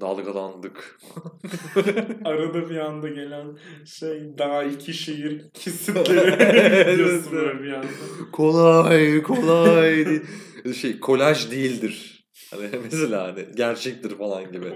Dalgalandık. 0.00 0.98
Arada 2.24 2.70
bir 2.70 2.76
anda 2.76 3.08
gelen 3.08 3.58
şey 3.86 4.38
daha 4.38 4.64
iki 4.64 4.94
şehir 4.94 5.44
iki 5.54 5.70
sütleri 5.70 6.96
diyorsun 6.98 7.32
böyle 7.32 7.62
bir 7.62 7.72
anda. 7.72 7.86
kolay 8.32 9.22
kolay 9.22 10.06
değil. 10.06 10.22
şey 10.74 11.00
kolaj 11.00 11.50
değildir. 11.50 12.26
Hani 12.50 12.68
mesela 12.84 13.22
hani 13.26 13.46
gerçektir 13.56 14.18
falan 14.18 14.52
gibi. 14.52 14.72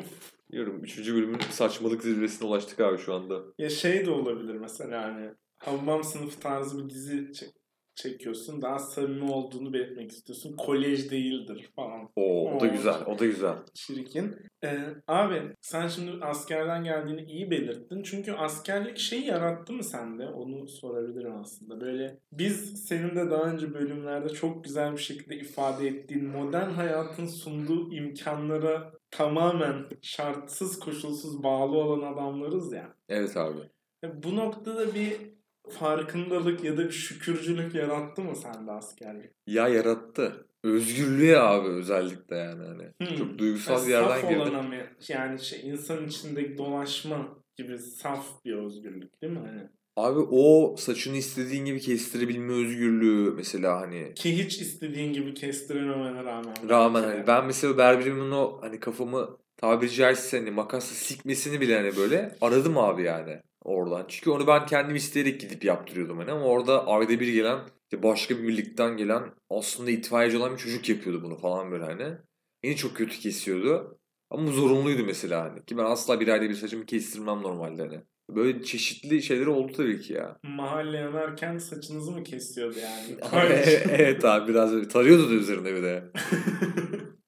Diyorum 0.52 0.80
3. 0.84 0.98
bölümün 0.98 1.38
saçmalık 1.50 2.02
zirvesine 2.02 2.48
ulaştık 2.48 2.80
abi 2.80 2.98
şu 2.98 3.14
anda. 3.14 3.40
Ya 3.58 3.70
şey 3.70 4.06
de 4.06 4.10
olabilir 4.10 4.54
mesela 4.54 5.02
hani 5.04 5.30
Havvam 5.58 6.04
sınıfı 6.04 6.40
tarzı 6.40 6.84
bir 6.84 6.90
dizi 6.94 7.32
çek- 7.32 7.54
çekiyorsun. 8.02 8.62
Daha 8.62 8.78
samimi 8.78 9.32
olduğunu 9.32 9.72
belirtmek 9.72 10.10
istiyorsun. 10.10 10.56
Kolej 10.56 11.10
değildir 11.10 11.70
falan. 11.76 12.08
Oo, 12.16 12.50
o 12.56 12.60
da 12.60 12.66
güzel, 12.66 13.04
o 13.06 13.18
da 13.18 13.26
güzel. 13.26 13.54
Çirkin. 13.74 14.36
Ee, 14.64 14.78
abi 15.08 15.42
sen 15.60 15.88
şimdi 15.88 16.24
askerden 16.24 16.84
geldiğini 16.84 17.22
iyi 17.22 17.50
belirttin. 17.50 18.02
Çünkü 18.02 18.32
askerlik 18.32 18.98
şeyi 18.98 19.26
yarattı 19.26 19.72
mı 19.72 19.84
sende? 19.84 20.26
Onu 20.26 20.68
sorabilirim 20.68 21.36
aslında. 21.36 21.80
Böyle 21.80 22.18
biz 22.32 22.84
senin 22.84 23.16
de 23.16 23.30
daha 23.30 23.42
önce 23.42 23.74
bölümlerde 23.74 24.28
çok 24.28 24.64
güzel 24.64 24.92
bir 24.92 24.98
şekilde 24.98 25.36
ifade 25.36 25.88
ettiğin 25.88 26.24
modern 26.28 26.70
hayatın 26.70 27.26
sunduğu 27.26 27.92
imkanlara 27.92 28.92
tamamen 29.10 29.86
şartsız 30.02 30.78
koşulsuz 30.78 31.42
bağlı 31.42 31.76
olan 31.76 32.12
adamlarız 32.12 32.72
ya. 32.72 32.94
Evet 33.08 33.36
abi. 33.36 33.60
Ya 34.02 34.22
Bu 34.22 34.36
noktada 34.36 34.94
bir 34.94 35.37
farkındalık 35.72 36.64
ya 36.64 36.76
da 36.76 36.84
bir 36.84 36.90
şükürcülük 36.90 37.74
yarattı 37.74 38.22
mı 38.22 38.36
sende 38.36 38.70
askerlik? 38.72 39.30
Ya 39.46 39.68
yarattı. 39.68 40.44
Özgürlüğe 40.64 41.38
abi 41.38 41.68
özellikle 41.68 42.36
yani 42.36 42.64
hani. 42.66 42.82
Hmm. 43.10 43.18
Çok 43.18 43.38
duygusal 43.38 43.80
Ya 43.80 43.86
bir 43.86 43.90
yerden 43.90 44.20
saf 44.20 44.30
girdim. 44.30 44.54
mı? 44.68 44.74
Yani 45.08 45.44
şey, 45.44 45.68
insan 45.68 46.06
içindeki 46.06 46.58
dolaşma 46.58 47.28
gibi 47.56 47.78
saf 47.78 48.44
bir 48.44 48.54
özgürlük 48.54 49.22
değil 49.22 49.32
mi? 49.32 49.38
Hani? 49.38 49.68
Abi 49.96 50.18
o 50.30 50.76
saçını 50.78 51.16
istediğin 51.16 51.64
gibi 51.64 51.80
kestirebilme 51.80 52.52
özgürlüğü 52.52 53.30
mesela 53.36 53.80
hani 53.80 54.14
Ki 54.14 54.38
hiç 54.44 54.60
istediğin 54.60 55.12
gibi 55.12 55.34
kestirememene 55.34 56.24
rağmen. 56.24 56.68
rağmen 56.68 57.02
hani 57.02 57.26
ben 57.26 57.46
mesela 57.46 57.78
berberimin 57.78 58.30
o 58.30 58.58
hani 58.62 58.80
kafamı 58.80 59.38
tabiri 59.56 59.90
caizse 59.90 60.38
hani 60.38 60.50
makasla 60.50 60.94
sikmesini 60.94 61.60
bile 61.60 61.76
hani 61.76 61.96
böyle 61.96 62.34
aradım 62.40 62.78
abi 62.78 63.02
yani 63.02 63.40
oradan. 63.68 64.04
Çünkü 64.08 64.30
onu 64.30 64.46
ben 64.46 64.66
kendim 64.66 64.96
isteyerek 64.96 65.40
gidip 65.40 65.64
yaptırıyordum 65.64 66.18
hani 66.18 66.32
ama 66.32 66.44
orada 66.44 66.86
ayda 66.86 67.20
bir 67.20 67.32
gelen 67.32 67.58
işte 67.92 68.02
başka 68.02 68.38
bir 68.38 68.48
birlikten 68.48 68.96
gelen 68.96 69.22
aslında 69.50 69.90
itfaiyeci 69.90 70.36
olan 70.36 70.52
bir 70.52 70.58
çocuk 70.58 70.88
yapıyordu 70.88 71.22
bunu 71.22 71.36
falan 71.36 71.70
böyle 71.70 71.84
hani. 71.84 72.18
Beni 72.62 72.76
çok 72.76 72.96
kötü 72.96 73.18
kesiyordu. 73.18 73.98
Ama 74.30 74.50
zorunluydu 74.50 75.04
mesela 75.04 75.44
hani. 75.44 75.64
Ki 75.64 75.78
ben 75.78 75.84
asla 75.84 76.20
bir 76.20 76.28
ayda 76.28 76.48
bir 76.48 76.54
saçımı 76.54 76.86
kestirmem 76.86 77.42
normalde 77.42 77.82
hani. 77.82 78.00
Böyle 78.30 78.62
çeşitli 78.62 79.22
şeyleri 79.22 79.48
oldu 79.48 79.72
tabii 79.72 80.00
ki 80.00 80.12
ya. 80.12 80.38
Mahalle 80.42 80.96
yanarken 80.96 81.58
saçınızı 81.58 82.12
mı 82.12 82.24
kesiyordu 82.24 82.78
yani? 82.78 83.20
evet 83.90 84.24
abi 84.24 84.50
biraz 84.50 84.72
öyle. 84.72 84.88
Tarıyordu 84.88 85.30
da 85.30 85.34
üzerinde 85.34 85.74
bir 85.74 85.82
de. 85.82 86.04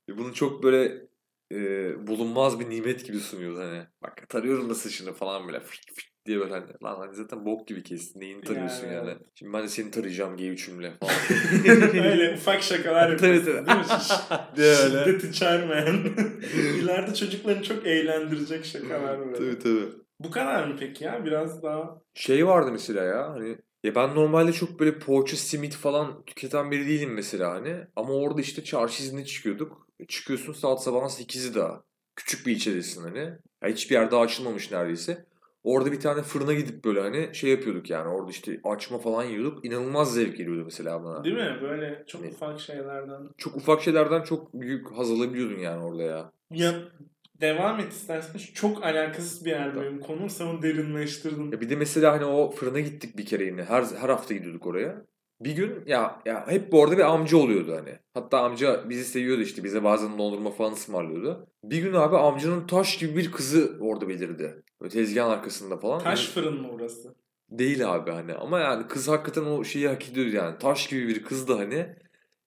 Bunu 0.18 0.35
çok 0.35 0.62
böyle 0.62 1.09
e, 1.52 1.56
bulunmaz 2.06 2.61
bir 2.61 2.70
nimet 2.70 3.06
gibi 3.06 3.20
sunuyordu 3.20 3.61
hani. 3.61 3.87
Bak 4.02 4.28
tarıyorum 4.28 4.70
da 4.70 4.75
saçını 4.75 5.12
falan 5.12 5.47
böyle 5.47 5.61
fırt 5.61 5.87
fırt 5.94 6.10
diye 6.27 6.41
böyle 6.41 6.53
hani. 6.53 6.65
Lan 6.85 6.97
hani 6.99 7.15
zaten 7.15 7.45
bok 7.47 7.69
gibi 7.69 7.83
kestin. 7.83 8.21
Neyini 8.21 8.41
tarıyorsun 8.41 8.87
Yani, 8.87 9.09
yani? 9.09 9.19
Şimdi 9.35 9.53
ben 9.53 9.62
de 9.62 9.69
seni 9.69 9.91
tarayacağım 9.91 10.37
G3'ümle 10.37 10.93
falan. 11.00 12.07
Öyle 12.07 12.35
ufak 12.35 12.62
şakalar 12.62 13.19
Tabii, 13.19 13.37
yapıyorsun 13.37 13.67
tabii. 13.67 13.67
değil 13.67 13.79
mi? 13.79 13.85
Diye 14.57 14.75
öyle. 14.77 15.05
Şiddet 15.05 15.25
içermeyen. 15.25 15.95
İleride 16.83 17.15
çocuklarını 17.15 17.62
çok 17.62 17.87
eğlendirecek 17.87 18.65
şakalar 18.65 19.19
böyle. 19.19 19.33
tabii 19.33 19.59
tabii. 19.59 20.00
Bu 20.21 20.31
kadar 20.31 20.67
mı 20.67 20.77
peki 20.81 21.05
ya? 21.05 21.25
Biraz 21.25 21.62
daha 21.62 22.00
Şey 22.15 22.47
vardı 22.47 22.73
mesela 22.73 23.05
ya 23.05 23.31
hani 23.31 23.59
ya 23.85 23.95
ben 23.95 24.15
normalde 24.15 24.53
çok 24.53 24.81
böyle 24.81 24.99
poğaça, 24.99 25.37
simit 25.37 25.75
falan 25.75 26.25
tüketen 26.25 26.71
biri 26.71 26.87
değilim 26.89 27.12
mesela 27.15 27.50
hani. 27.50 27.77
Ama 27.97 28.12
orada 28.12 28.41
işte 28.41 28.65
çarşı 28.65 29.03
iznine 29.03 29.25
çıkıyorduk. 29.25 29.87
Çıkıyorsun 30.09 30.53
saat 30.53 30.83
sabahın 30.83 31.09
8'i 31.09 31.55
daha. 31.55 31.83
Küçük 32.17 32.47
bir 32.47 32.53
ilçedesin 32.53 33.03
hani. 33.03 33.19
Ya 33.62 33.69
hiçbir 33.69 33.95
yer 33.95 34.11
daha 34.11 34.21
açılmamış 34.21 34.71
neredeyse. 34.71 35.27
Orada 35.64 35.93
bir 35.93 36.00
tane 36.00 36.23
fırına 36.23 36.52
gidip 36.52 36.85
böyle 36.85 37.00
hani 37.00 37.35
şey 37.35 37.50
yapıyorduk 37.50 37.90
yani. 37.90 38.09
Orada 38.09 38.31
işte 38.31 38.61
açma 38.64 38.99
falan 38.99 39.25
yiyorduk. 39.25 39.64
İnanılmaz 39.64 40.14
zevk 40.14 40.37
geliyordu 40.37 40.62
mesela 40.64 41.05
bana. 41.05 41.25
değil 41.25 41.37
mi? 41.37 41.59
Böyle 41.62 42.05
çok 42.07 42.23
Ne? 42.23 42.29
ufak 42.29 42.61
şeylerden. 42.61 43.21
Çok 43.38 43.57
ufak 43.57 43.83
şeylerden 43.83 44.23
çok 44.23 44.55
büyük 44.55 44.93
haz 44.93 45.11
alabiliyordun 45.11 45.59
yani 45.59 45.85
orada 45.85 46.02
ya. 46.02 46.33
Ya 46.50 46.75
devam 47.40 47.81
et 47.81 47.93
istersen. 47.93 48.38
Çok 48.55 48.85
alakasız 48.85 49.45
bir 49.45 49.50
yer 49.50 49.76
benim 49.76 50.00
konum. 50.00 50.31
Sen 50.31 50.47
onu 50.47 50.62
derinleştirdin. 50.62 51.52
Ya 51.52 51.61
bir 51.61 51.71
de 51.71 51.76
mesela 51.76 52.12
hani 52.12 52.25
o 52.25 52.50
fırına 52.50 52.81
gittik 52.81 53.17
bir 53.17 53.26
kere 53.26 53.45
yine. 53.45 53.64
Her 53.64 53.83
her 53.83 54.09
hafta 54.09 54.35
gidiyorduk 54.35 54.67
oraya. 54.67 55.02
Bir 55.40 55.56
gün 55.56 55.82
ya 55.87 56.20
ya 56.26 56.47
hep 56.49 56.73
bu 56.73 56.85
arada 56.85 56.97
bir 56.99 57.02
amca 57.14 57.37
oluyordu 57.37 57.76
hani. 57.76 57.99
Hatta 58.14 58.40
amca 58.40 58.90
bizi 58.90 59.04
seviyordu 59.04 59.42
işte. 59.42 59.64
Bize 59.64 59.85
bazen 59.85 60.18
dondurma 60.18 60.50
falan 60.50 60.73
ısmarlıyordu. 60.73 61.47
Bir 61.64 61.78
gün 61.78 61.92
abi 61.92 62.16
amcanın 62.16 62.66
taş 62.66 62.99
gibi 62.99 63.16
bir 63.16 63.32
kızı 63.32 63.78
orada 63.80 64.09
belirdi. 64.09 64.62
Böyle 64.80 64.92
tezgahın 64.92 65.30
arkasında 65.30 65.76
falan. 65.76 65.99
Taş 65.99 66.28
fırın 66.28 66.61
mı 66.61 66.70
orası? 66.70 67.14
Değil 67.50 67.94
abi 67.94 68.11
hani. 68.11 68.35
Ama 68.35 68.61
yani 68.61 68.87
kız 68.87 69.09
hakikaten 69.09 69.44
o 69.44 69.64
şeyi 69.64 69.88
hak 69.88 70.09
ediyordu 70.09 70.37
yani. 70.37 70.59
Taş 70.59 70.87
gibi 70.87 71.09
bir 71.09 71.23
kızdı 71.25 71.54
hani. 71.56 71.97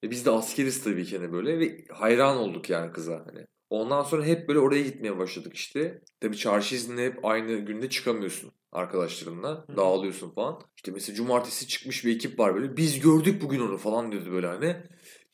E 0.03 0.11
biz 0.11 0.25
de 0.25 0.31
askeriz 0.31 0.83
tabii 0.83 1.05
ki 1.05 1.17
hani 1.17 1.31
böyle 1.31 1.59
ve 1.59 1.85
hayran 1.91 2.37
olduk 2.37 2.69
yani 2.69 2.91
kıza 2.91 3.13
hani. 3.13 3.47
Ondan 3.73 4.03
sonra 4.03 4.25
hep 4.25 4.47
böyle 4.47 4.59
oraya 4.59 4.81
gitmeye 4.81 5.17
başladık 5.17 5.53
işte. 5.53 6.01
Tabii 6.21 6.37
çarşı 6.37 6.75
iznine 6.75 7.05
hep 7.05 7.25
aynı 7.25 7.53
günde 7.53 7.89
çıkamıyorsun 7.89 8.51
arkadaşlarınla. 8.71 9.65
Hı. 9.69 9.77
Dağılıyorsun 9.77 10.29
falan. 10.29 10.61
İşte 10.75 10.91
mesela 10.91 11.15
cumartesi 11.15 11.67
çıkmış 11.67 12.05
bir 12.05 12.15
ekip 12.15 12.39
var 12.39 12.55
böyle. 12.55 12.77
Biz 12.77 12.99
gördük 12.99 13.41
bugün 13.41 13.59
onu 13.59 13.77
falan 13.77 14.11
diyordu 14.11 14.31
böyle 14.31 14.47
hani. 14.47 14.75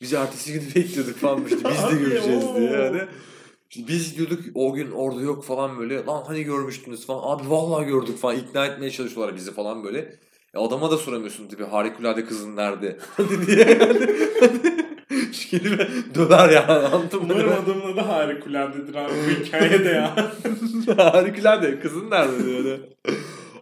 Biz 0.00 0.12
ertesi 0.12 0.52
günü 0.52 0.74
bekliyorduk 0.74 1.16
falan 1.16 1.44
işte 1.44 1.56
biz 1.70 1.98
de 1.98 2.04
göreceğiz 2.04 2.44
diye 2.56 2.70
yani. 2.70 3.00
İşte 3.70 3.88
biz 3.88 4.16
diyorduk 4.18 4.40
o 4.54 4.74
gün 4.74 4.90
orada 4.90 5.20
yok 5.20 5.44
falan 5.44 5.78
böyle. 5.78 6.04
Lan 6.06 6.24
hani 6.26 6.42
görmüştünüz 6.42 7.06
falan. 7.06 7.36
Abi 7.36 7.50
vallahi 7.50 7.86
gördük 7.86 8.18
falan. 8.18 8.36
ikna 8.36 8.66
etmeye 8.66 8.90
çalışıyorlar 8.90 9.36
bizi 9.36 9.52
falan 9.52 9.84
böyle. 9.84 10.18
E 10.54 10.58
adama 10.58 10.90
da 10.90 10.96
soramıyorsun 10.96 11.48
tabii 11.48 11.64
harikulade 11.64 12.24
kızın 12.24 12.56
nerede? 12.56 12.98
Hani 13.16 13.46
diye 13.46 13.78
yani. 13.80 14.79
Şu 15.32 15.48
kelime 15.48 15.88
döver 16.14 16.48
yani 16.48 16.70
anladın 16.72 17.22
mı? 17.22 17.32
Umarım 17.32 17.52
adamın 17.64 17.92
adı 17.92 18.00
harikuladedir 18.00 18.94
abi 18.94 19.12
bu 19.12 19.44
hikayede 19.44 19.88
ya. 19.88 20.32
harikulade 21.12 21.80
kızın 21.80 22.10
nerede 22.10 22.44
diyor. 22.46 22.78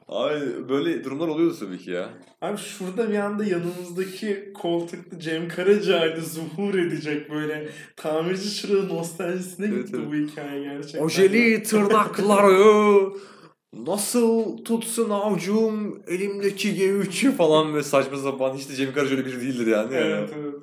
Abi 0.08 0.68
böyle 0.68 1.04
durumlar 1.04 1.28
oluyordu 1.28 1.56
tabii 1.60 1.78
ki 1.78 1.90
ya. 1.90 2.08
Abi 2.42 2.58
şurada 2.58 3.10
bir 3.10 3.18
anda 3.18 3.44
yanımızdaki 3.44 4.52
koltukta 4.54 5.20
Cem 5.20 5.48
Karaca'ydı 5.48 6.20
zuhur 6.20 6.75
edecek 6.75 7.30
böyle 7.30 7.68
tamirci 7.96 8.54
çırağı 8.54 8.88
nostaljisine 8.88 9.66
Evet, 9.66 9.87
gitti 9.87 9.96
evet. 9.98 10.08
bu 10.10 10.14
hikaye 10.14 10.62
gerçekten. 10.62 11.02
Ojeli 11.04 11.62
tırnakları 11.62 13.12
nasıl 13.72 14.56
tutsun 14.64 15.10
avcum 15.10 16.02
elimdeki 16.06 16.68
G3'ü 16.68 17.32
falan 17.32 17.72
böyle 17.72 17.84
saçma 17.84 18.16
sapan 18.16 18.54
hiç 18.56 18.68
de 18.68 18.75
Cem 18.75 18.92
Karaca 18.92 19.16
öyle 19.16 19.26
biri 19.26 19.40
değildir 19.40 19.66
yani. 19.66 19.94
Evet 19.94 20.30
evet. 20.38 20.54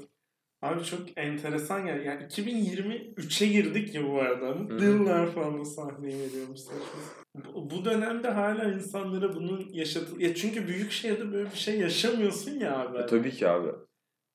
Abi 0.65 0.83
çok 0.83 0.99
enteresan 1.17 1.85
yani. 1.85 2.05
yani 2.05 2.23
2023'e 2.23 3.47
girdik 3.47 3.95
ya 3.95 4.03
bu 4.09 4.19
arada. 4.19 4.55
Mutlu 4.55 4.85
yıllar 4.85 5.31
falan 5.31 5.63
sahneye 5.63 6.19
veriyormuş. 6.19 6.59
Bu, 7.35 7.69
bu 7.69 7.85
dönemde 7.85 8.29
hala 8.29 8.63
insanlara 8.63 9.35
bunun 9.35 9.69
yaşatı... 9.73 10.21
Ya 10.21 10.35
çünkü 10.35 10.67
büyük 10.67 10.91
şehirde 10.91 11.31
böyle 11.31 11.51
bir 11.51 11.57
şey 11.57 11.79
yaşamıyorsun 11.79 12.51
ya 12.51 12.79
abi. 12.79 12.97
E, 12.97 13.05
tabii 13.05 13.31
ki 13.31 13.47
abi. 13.47 13.67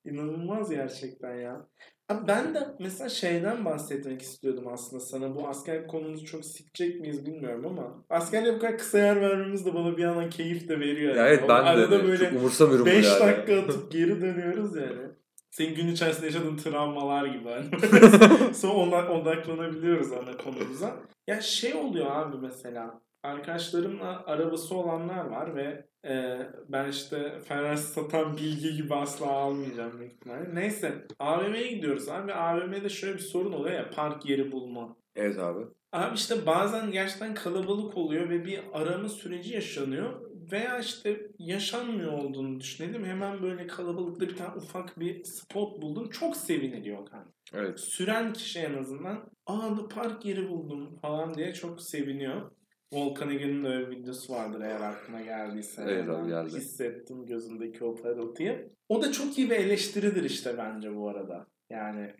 İnanılmaz 0.05 0.69
gerçekten 0.69 1.35
ya. 1.35 1.67
Abi 2.09 2.27
ben 2.27 2.55
de 2.55 2.59
mesela 2.79 3.09
şeyden 3.09 3.65
bahsetmek 3.65 4.21
istiyordum 4.21 4.67
aslında 4.67 4.99
sana. 4.99 5.35
Bu 5.35 5.47
asker 5.47 5.87
konumuzu 5.87 6.25
çok 6.25 6.45
sikecek 6.45 7.01
miyiz 7.01 7.25
bilmiyorum 7.25 7.65
ama 7.65 8.05
askerliğe 8.09 8.55
bu 8.55 8.59
kadar 8.59 8.77
kısa 8.77 8.97
yer 8.97 9.21
vermemiz 9.21 9.65
de 9.65 9.73
bana 9.73 9.97
bir 9.97 10.03
yandan 10.03 10.29
keyif 10.29 10.69
de 10.69 10.79
veriyor. 10.79 11.15
Ya 11.15 11.21
yani. 11.21 11.29
evet 11.29 11.43
O 11.43 11.47
ben 11.49 11.65
de 11.65 11.69
Arada 11.69 11.95
hani 11.95 12.07
böyle 12.07 12.29
çok 12.29 12.39
umursamıyorum 12.39 12.85
bu 12.85 12.89
5 12.89 13.05
yani. 13.05 13.19
dakika 13.19 13.61
atıp 13.61 13.91
geri 13.91 14.21
dönüyoruz 14.21 14.75
yani. 14.75 15.10
Senin 15.51 15.75
gün 15.75 15.87
içerisinde 15.87 16.25
yaşadığın 16.25 16.57
travmalar 16.57 17.25
gibi 17.25 17.49
hani. 17.49 18.53
Sonra 18.53 18.73
ona 18.73 19.09
odaklanabiliyoruz 19.09 20.11
ana 20.11 20.37
konumuza. 20.37 20.95
Ya 21.27 21.41
şey 21.41 21.73
oluyor 21.73 22.11
abi 22.11 22.37
mesela. 22.41 23.01
Arkadaşlarımla 23.23 24.23
arabası 24.25 24.75
olanlar 24.75 25.25
var 25.25 25.55
ve 25.55 25.85
e, 26.07 26.37
ben 26.69 26.89
işte 26.89 27.39
Ferrari 27.47 27.77
satan 27.77 28.37
bilgi 28.37 28.75
gibi 28.75 28.95
asla 28.95 29.31
almayacağım 29.31 29.99
büyük 29.99 30.13
ihtimalle. 30.13 30.55
Neyse 30.55 31.07
AVM'ye 31.19 31.67
gidiyoruz 31.67 32.09
abi. 32.09 32.33
AVM'de 32.33 32.89
şöyle 32.89 33.13
bir 33.13 33.19
sorun 33.19 33.51
oluyor 33.51 33.75
ya 33.75 33.89
park 33.89 34.29
yeri 34.29 34.51
bulma. 34.51 34.95
Evet 35.15 35.39
abi. 35.39 35.65
Abi 35.91 36.15
işte 36.15 36.45
bazen 36.45 36.91
gerçekten 36.91 37.33
kalabalık 37.33 37.97
oluyor 37.97 38.29
ve 38.29 38.45
bir 38.45 38.59
arama 38.73 39.09
süreci 39.09 39.53
yaşanıyor. 39.53 40.30
Veya 40.51 40.79
işte 40.79 41.27
yaşanmıyor 41.39 42.11
olduğunu 42.11 42.59
düşünelim. 42.59 43.05
Hemen 43.05 43.41
böyle 43.41 43.67
kalabalıkta 43.67 44.27
bir 44.27 44.35
tane 44.35 44.55
ufak 44.55 44.99
bir 44.99 45.23
spot 45.23 45.81
buldun. 45.81 46.09
Çok 46.09 46.37
seviniliyor 46.37 47.05
kanka. 47.05 47.31
Evet. 47.53 47.79
Süren 47.79 48.33
kişi 48.33 48.59
en 48.59 48.73
azından 48.73 49.29
aa 49.45 49.77
da 49.77 49.87
park 49.87 50.25
yeri 50.25 50.49
buldum 50.49 50.99
falan 51.01 51.33
diye 51.33 51.53
çok 51.53 51.81
seviniyor. 51.81 52.51
Volkan 52.93 53.29
Ege'nin 53.29 53.65
öyle 53.65 53.91
bir 53.91 53.97
videosu 53.97 54.33
vardır 54.33 54.61
eğer 54.61 54.81
aklına 54.81 55.21
geldiyse. 55.21 55.81
Evet 55.87 56.09
abi, 56.09 56.29
geldi. 56.29 56.57
Hissettim 56.57 57.25
gözündeki 57.25 57.83
o 57.83 57.95
parıltıyı. 57.95 58.71
O 58.89 59.01
da 59.01 59.11
çok 59.11 59.37
iyi 59.37 59.49
bir 59.49 59.55
eleştiridir 59.55 60.23
işte 60.23 60.57
bence 60.57 60.95
bu 60.95 61.09
arada. 61.09 61.47
Yani 61.69 62.13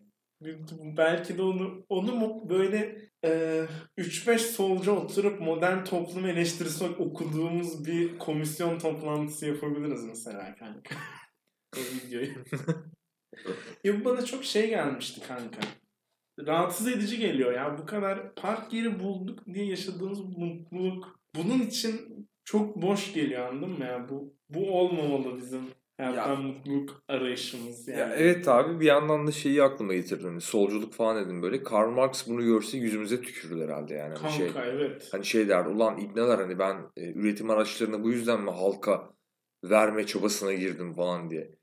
belki 0.98 1.38
de 1.38 1.42
onu 1.42 1.86
onu 1.90 2.16
mu 2.16 2.50
böyle 2.50 3.11
e, 3.26 3.66
3-5 3.98 4.38
solcu 4.38 4.92
oturup 4.92 5.42
modern 5.42 5.84
toplum 5.84 6.26
eleştirisi 6.26 6.84
okuduğumuz 6.84 7.86
bir 7.86 8.20
komisyon 8.20 8.80
toplantısı 8.80 9.46
yapabiliriz 9.46 10.04
mesela 10.04 10.56
kanka. 10.56 10.96
o 11.78 11.80
videoyu. 11.80 12.32
ya 13.84 14.00
bu 14.00 14.06
bana 14.06 14.26
çok 14.26 14.46
şey 14.46 14.70
gelmişti 14.70 15.22
kanka. 15.28 15.62
Rahatsız 16.40 16.88
edici 16.88 17.18
geliyor 17.18 17.54
ya. 17.54 17.78
Bu 17.78 17.86
kadar 17.86 18.36
park 18.36 18.74
yeri 18.74 19.00
bulduk 19.00 19.46
diye 19.46 19.66
yaşadığımız 19.66 20.20
mutluluk 20.20 21.20
bunun 21.36 21.60
için 21.60 22.28
çok 22.46 22.82
boş 22.82 23.14
geliyor 23.14 23.48
anladın 23.48 23.78
mı 23.78 23.86
ya? 23.86 24.10
Bu 24.10 24.36
bu 24.50 24.80
olmamalı 24.80 25.38
bizim 25.38 25.62
hayattan 26.02 26.42
mutluluk 26.42 27.04
arayışımız 27.08 27.88
yani. 27.88 28.00
Ya 28.00 28.16
evet 28.16 28.48
abi 28.48 28.80
bir 28.80 28.86
yandan 28.86 29.28
da 29.28 29.32
şeyi 29.32 29.64
aklıma 29.64 29.94
getirdin. 29.94 30.28
Hani 30.28 30.42
solculuk 30.42 30.94
falan 30.94 31.26
dedim 31.26 31.42
böyle. 31.42 31.64
Karl 31.64 31.90
Marx 31.90 32.28
bunu 32.28 32.44
görse 32.44 32.78
yüzümüze 32.78 33.22
tükürür 33.22 33.62
herhalde 33.62 33.94
yani. 33.94 34.16
Hani 34.18 34.38
Kanka 34.38 34.64
şey, 34.64 34.72
evet. 34.72 35.10
hani 35.12 35.26
şey 35.26 35.50
derdi 35.50 35.70
ulan 35.70 35.98
ibneler 35.98 36.38
hani 36.38 36.60
ben 36.60 36.78
e, 36.98 37.12
üretim 37.12 37.50
araçlarını 37.50 38.04
bu 38.04 38.12
yüzden 38.12 38.42
mi 38.42 38.52
halka 38.52 39.14
verme 39.64 40.06
çabasına 40.06 40.54
girdim 40.54 40.94
falan 40.94 41.30
diye. 41.30 41.56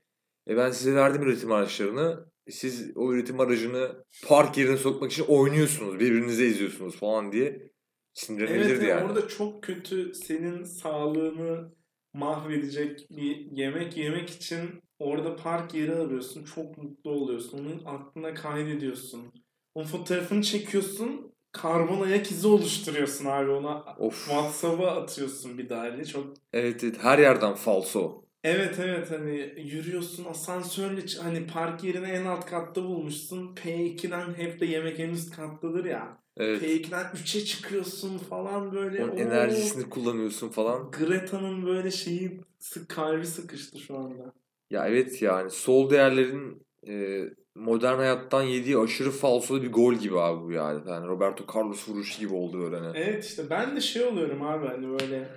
E 0.47 0.57
ben 0.57 0.71
size 0.71 0.95
verdim 0.95 1.21
üretim 1.21 1.51
araçlarını. 1.51 2.29
E 2.47 2.51
Siz 2.51 2.91
o 2.95 3.13
üretim 3.13 3.39
aracını 3.39 4.05
park 4.27 4.57
yerine 4.57 4.77
sokmak 4.77 5.11
için 5.11 5.25
oynuyorsunuz. 5.27 5.99
Birbirinize 5.99 6.45
eziyorsunuz 6.45 6.95
falan 6.95 7.31
diye 7.31 7.71
sinirlenilirdi 8.13 8.73
Evet 8.73 8.89
yani. 8.89 9.05
orada 9.05 9.27
çok 9.27 9.63
kötü 9.63 10.13
senin 10.13 10.63
sağlığını 10.63 11.71
mahvedecek 12.13 13.07
bir 13.09 13.51
yemek 13.51 13.97
yemek 13.97 14.29
için 14.29 14.83
orada 14.99 15.35
park 15.35 15.73
yeri 15.73 15.95
arıyorsun. 15.95 16.43
Çok 16.43 16.77
mutlu 16.77 17.11
oluyorsun. 17.11 17.59
Onun 17.59 17.85
aklına 17.85 18.33
kaydediyorsun. 18.33 19.33
Onun 19.75 19.85
fotoğrafını 19.85 20.41
çekiyorsun. 20.41 21.33
Karbon 21.51 22.01
ayak 22.01 22.31
izi 22.31 22.47
oluşturuyorsun 22.47 23.25
abi 23.25 23.51
ona. 23.51 23.83
Of. 23.99 24.25
WhatsApp'a 24.25 24.87
atıyorsun 24.87 25.57
bir 25.57 25.69
daha. 25.69 26.03
Çok 26.03 26.33
Evet, 26.53 26.83
evet 26.83 26.97
her 27.03 27.19
yerden 27.19 27.53
falso. 27.55 28.25
Evet 28.43 28.79
evet 28.79 29.11
hani 29.11 29.53
yürüyorsun 29.57 30.25
asansörle 30.25 31.01
hani 31.21 31.47
park 31.47 31.83
yerini 31.83 32.07
en 32.07 32.25
alt 32.25 32.45
katta 32.45 32.83
bulmuşsun. 32.83 33.55
P2'den 33.55 34.33
hep 34.33 34.59
de 34.59 34.65
yemek 34.65 34.99
en 34.99 35.09
üst 35.09 35.35
kattadır 35.35 35.85
ya. 35.85 36.17
Evet. 36.39 36.61
P2'den 36.61 37.05
3'e 37.15 37.45
çıkıyorsun 37.45 38.17
falan 38.17 38.71
böyle. 38.71 39.03
Onun 39.03 39.11
Oo. 39.11 39.15
enerjisini 39.15 39.89
kullanıyorsun 39.89 40.49
falan. 40.49 40.91
Greta'nın 40.91 41.65
böyle 41.65 41.91
şeyi 41.91 42.41
sık 42.59 42.89
kalbi 42.89 43.25
sıkıştı 43.25 43.79
şu 43.79 43.97
anda. 43.97 44.33
Ya 44.69 44.87
evet 44.87 45.21
yani 45.21 45.51
sol 45.51 45.89
değerlerin 45.89 46.65
e, 46.87 47.23
modern 47.55 47.97
hayattan 47.97 48.41
yediği 48.41 48.77
aşırı 48.77 49.11
falsolu 49.11 49.63
bir 49.63 49.71
gol 49.71 49.93
gibi 49.93 50.19
abi 50.19 50.43
bu 50.43 50.51
yani. 50.51 50.89
Yani 50.89 51.07
Roberto 51.07 51.45
Carlos 51.55 51.89
vuruşu 51.89 52.19
gibi 52.19 52.33
oldu 52.33 52.65
öyle. 52.65 52.77
hani. 52.77 52.97
Evet 52.97 53.25
işte 53.25 53.49
ben 53.49 53.75
de 53.75 53.81
şey 53.81 54.03
oluyorum 54.03 54.41
abi 54.41 54.67
hani 54.67 54.89
böyle 54.89 55.29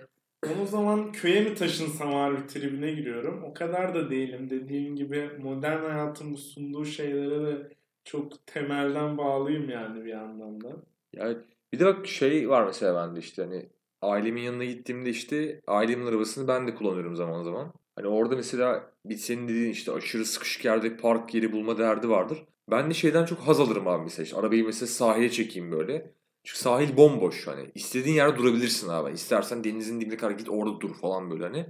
ben 0.44 0.62
o 0.62 0.66
zaman 0.66 1.12
köye 1.12 1.40
mi 1.40 1.54
taşınsam 1.54 2.14
abi 2.14 2.46
tribine 2.46 2.92
giriyorum. 2.92 3.44
O 3.44 3.54
kadar 3.54 3.94
da 3.94 4.10
değilim. 4.10 4.50
Dediğim 4.50 4.96
gibi 4.96 5.30
modern 5.42 5.82
hayatın 5.90 6.32
bu 6.32 6.36
sunduğu 6.36 6.84
şeylere 6.84 7.46
de 7.46 7.68
çok 8.04 8.46
temelden 8.46 9.18
bağlıyım 9.18 9.70
yani 9.70 10.04
bir 10.04 10.10
yandan 10.10 10.60
da. 10.60 10.76
Yani 11.12 11.38
bir 11.72 11.80
de 11.80 11.86
bak 11.86 12.06
şey 12.06 12.48
var 12.48 12.66
mesela 12.66 12.94
bende 12.94 13.20
işte 13.20 13.42
hani 13.42 13.68
ailemin 14.02 14.42
yanına 14.42 14.64
gittiğimde 14.64 15.10
işte 15.10 15.60
ailemin 15.66 16.06
arabasını 16.06 16.48
ben 16.48 16.66
de 16.66 16.74
kullanıyorum 16.74 17.16
zaman 17.16 17.42
zaman. 17.42 17.72
Hani 17.96 18.06
orada 18.06 18.36
mesela 18.36 18.92
bir 19.04 19.16
senin 19.16 19.48
dediğin 19.48 19.70
işte 19.70 19.92
aşırı 19.92 20.24
sıkışık 20.24 20.64
yerde 20.64 20.96
park 20.96 21.34
yeri 21.34 21.52
bulma 21.52 21.78
derdi 21.78 22.08
vardır. 22.08 22.44
Ben 22.70 22.90
de 22.90 22.94
şeyden 22.94 23.24
çok 23.24 23.38
haz 23.38 23.60
alırım 23.60 23.88
abi 23.88 24.04
mesela. 24.04 24.24
İşte 24.24 24.36
arabayı 24.36 24.64
mesela 24.64 24.86
sahile 24.86 25.30
çekeyim 25.30 25.72
böyle. 25.72 26.14
Çünkü 26.44 26.58
sahil 26.60 26.96
bomboş 26.96 27.46
hani. 27.46 27.70
istediğin 27.74 28.16
yerde 28.16 28.38
durabilirsin 28.38 28.88
abi. 28.88 29.12
İstersen 29.12 29.64
denizin 29.64 30.00
dibine 30.00 30.16
kadar 30.16 30.32
git 30.32 30.48
orada 30.48 30.80
dur 30.80 30.94
falan 30.94 31.30
böyle 31.30 31.44
hani. 31.44 31.66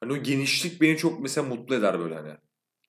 Hani 0.00 0.12
o 0.12 0.16
genişlik 0.16 0.80
beni 0.80 0.96
çok 0.96 1.20
mesela 1.20 1.48
mutlu 1.48 1.74
eder 1.74 2.00
böyle 2.00 2.14
hani. 2.14 2.36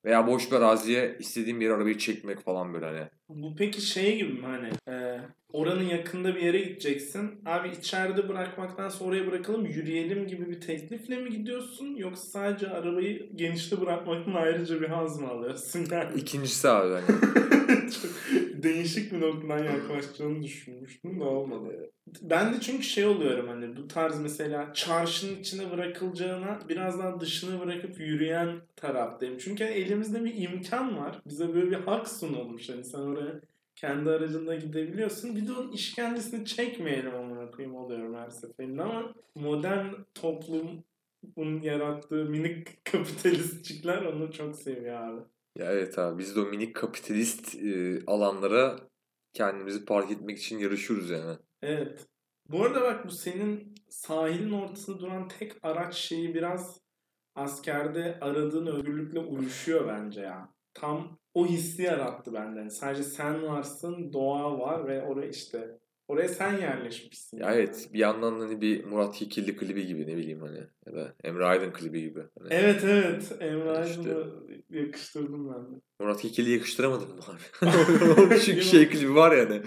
Veya 0.05 0.27
boş 0.27 0.51
bir 0.51 0.55
araziye 0.55 1.15
istediğim 1.19 1.59
bir 1.59 1.65
yere 1.65 1.75
arabayı 1.75 1.97
çekmek 1.97 2.39
falan 2.39 2.73
böyle 2.73 2.85
hani. 2.85 3.01
Bu 3.29 3.55
peki 3.55 3.81
şey 3.81 4.17
gibi 4.17 4.33
mi 4.33 4.45
hani 4.45 4.95
e, 4.97 5.19
oranın 5.53 5.83
yakında 5.83 6.35
bir 6.35 6.41
yere 6.41 6.59
gideceksin. 6.59 7.41
Abi 7.45 7.69
içeride 7.69 8.29
bırakmaktansa 8.29 9.05
oraya 9.05 9.27
bırakalım 9.27 9.65
yürüyelim 9.65 10.27
gibi 10.27 10.49
bir 10.49 10.61
teklifle 10.61 11.17
mi 11.17 11.29
gidiyorsun? 11.29 11.95
Yoksa 11.95 12.23
sadece 12.23 12.69
arabayı 12.69 13.29
genişte 13.35 13.81
bırakmaktan 13.81 14.33
ayrıca 14.33 14.81
bir 14.81 14.87
haz 14.87 15.19
mı 15.19 15.27
alıyorsun 15.27 15.87
yani? 15.91 16.19
İkincisi 16.19 16.69
abi 16.69 16.93
hani. 16.93 17.05
Çok 17.91 18.11
değişik 18.63 19.11
bir 19.11 19.21
noktadan 19.21 19.63
yaklaşacağını 19.63 20.43
düşünmüştüm 20.43 21.19
de 21.19 21.23
olmadı. 21.23 21.91
Ben 22.21 22.53
de 22.53 22.59
çünkü 22.61 22.83
şey 22.83 23.05
oluyorum 23.05 23.47
hani 23.47 23.77
bu 23.77 23.87
tarz 23.87 24.19
mesela 24.19 24.73
çarşının 24.73 25.39
içine 25.39 25.71
bırakılacağına 25.71 26.59
biraz 26.69 26.99
daha 26.99 27.19
dışına 27.19 27.59
bırakıp 27.59 27.99
yürüyen 27.99 28.61
taraftayım. 28.75 29.37
Çünkü 29.37 29.63
hani 29.63 29.73
elimizde 29.73 30.23
bir 30.23 30.41
imkan 30.41 30.97
var. 30.97 31.21
Bize 31.25 31.53
böyle 31.53 31.71
bir 31.71 31.75
hak 31.75 32.07
sunulmuş. 32.07 32.69
Hani 32.69 32.83
sen 32.83 32.99
oraya 32.99 33.41
kendi 33.75 34.09
aracında 34.09 34.55
gidebiliyorsun. 34.55 35.35
Bir 35.35 35.47
de 35.47 35.53
onun 35.53 35.71
işkencesini 35.71 36.45
çekmeyelim 36.45 37.15
amına 37.15 37.51
koyayım 37.51 37.75
oluyorum 37.75 38.15
her 38.15 38.29
seferinde 38.29 38.83
ama 38.83 39.13
modern 39.35 39.87
toplumun 40.13 41.61
yarattığı 41.61 42.25
minik 42.25 42.85
kapitalistçikler 42.85 44.01
onu 44.01 44.31
çok 44.31 44.55
seviyor 44.55 44.95
abi. 44.95 45.21
Ya 45.55 45.71
evet 45.71 45.99
abi 45.99 46.19
biz 46.19 46.35
de 46.35 46.41
minik 46.41 46.75
kapitalist 46.75 47.55
e, 47.55 47.99
alanlara 48.07 48.79
kendimizi 49.33 49.85
park 49.85 50.11
etmek 50.11 50.37
için 50.37 50.59
yarışıyoruz 50.59 51.09
yani. 51.09 51.37
Evet. 51.61 52.07
Bu 52.49 52.63
arada 52.63 52.81
bak 52.81 53.05
bu 53.05 53.11
senin 53.11 53.75
sahilin 53.89 54.51
ortasında 54.51 54.99
duran 54.99 55.27
tek 55.27 55.53
araç 55.63 55.95
şeyi 55.95 56.33
biraz 56.35 56.81
askerde 57.35 58.17
aradığın 58.21 58.65
özgürlükle 58.65 59.19
uyuşuyor 59.19 59.87
bence 59.87 60.21
ya. 60.21 60.53
Tam 60.73 61.19
o 61.33 61.45
hissi 61.45 61.81
yarattı 61.81 62.33
benden. 62.33 62.67
Sadece 62.67 63.03
sen 63.03 63.43
varsın, 63.43 64.13
doğa 64.13 64.59
var 64.59 64.87
ve 64.87 65.03
oraya 65.03 65.29
işte 65.29 65.79
oraya 66.07 66.27
sen 66.29 66.57
yerleşmişsin. 66.57 67.37
Ya 67.37 67.53
evet 67.53 67.89
bir 67.93 67.99
yandan 67.99 68.39
hani 68.39 68.61
bir 68.61 68.85
Murat 68.85 69.15
Kekilli 69.15 69.55
klibi 69.57 69.87
gibi 69.87 70.07
ne 70.07 70.17
bileyim 70.17 70.41
hani 70.41 70.59
ya 70.87 70.93
da 70.93 71.15
Emre 71.23 71.45
Aydın 71.45 71.71
klibi 71.71 72.01
gibi. 72.01 72.19
Hani 72.39 72.47
Evet 72.49 72.83
evet. 72.83 73.31
Emre 73.39 73.85
İşte. 73.89 73.99
Aydın'ı 74.01 74.25
yakıştırdım 74.69 75.53
ben 75.53 75.75
de. 75.75 75.81
Murat 75.99 76.21
Kekilli'yi 76.21 76.55
yakıştıramadım 76.55 77.07
mı 77.09 77.21
abi? 77.27 78.39
Çünkü 78.45 78.61
şey 78.61 78.89
klibi 78.89 79.15
var 79.15 79.35
ya 79.35 79.49
hani 79.49 79.61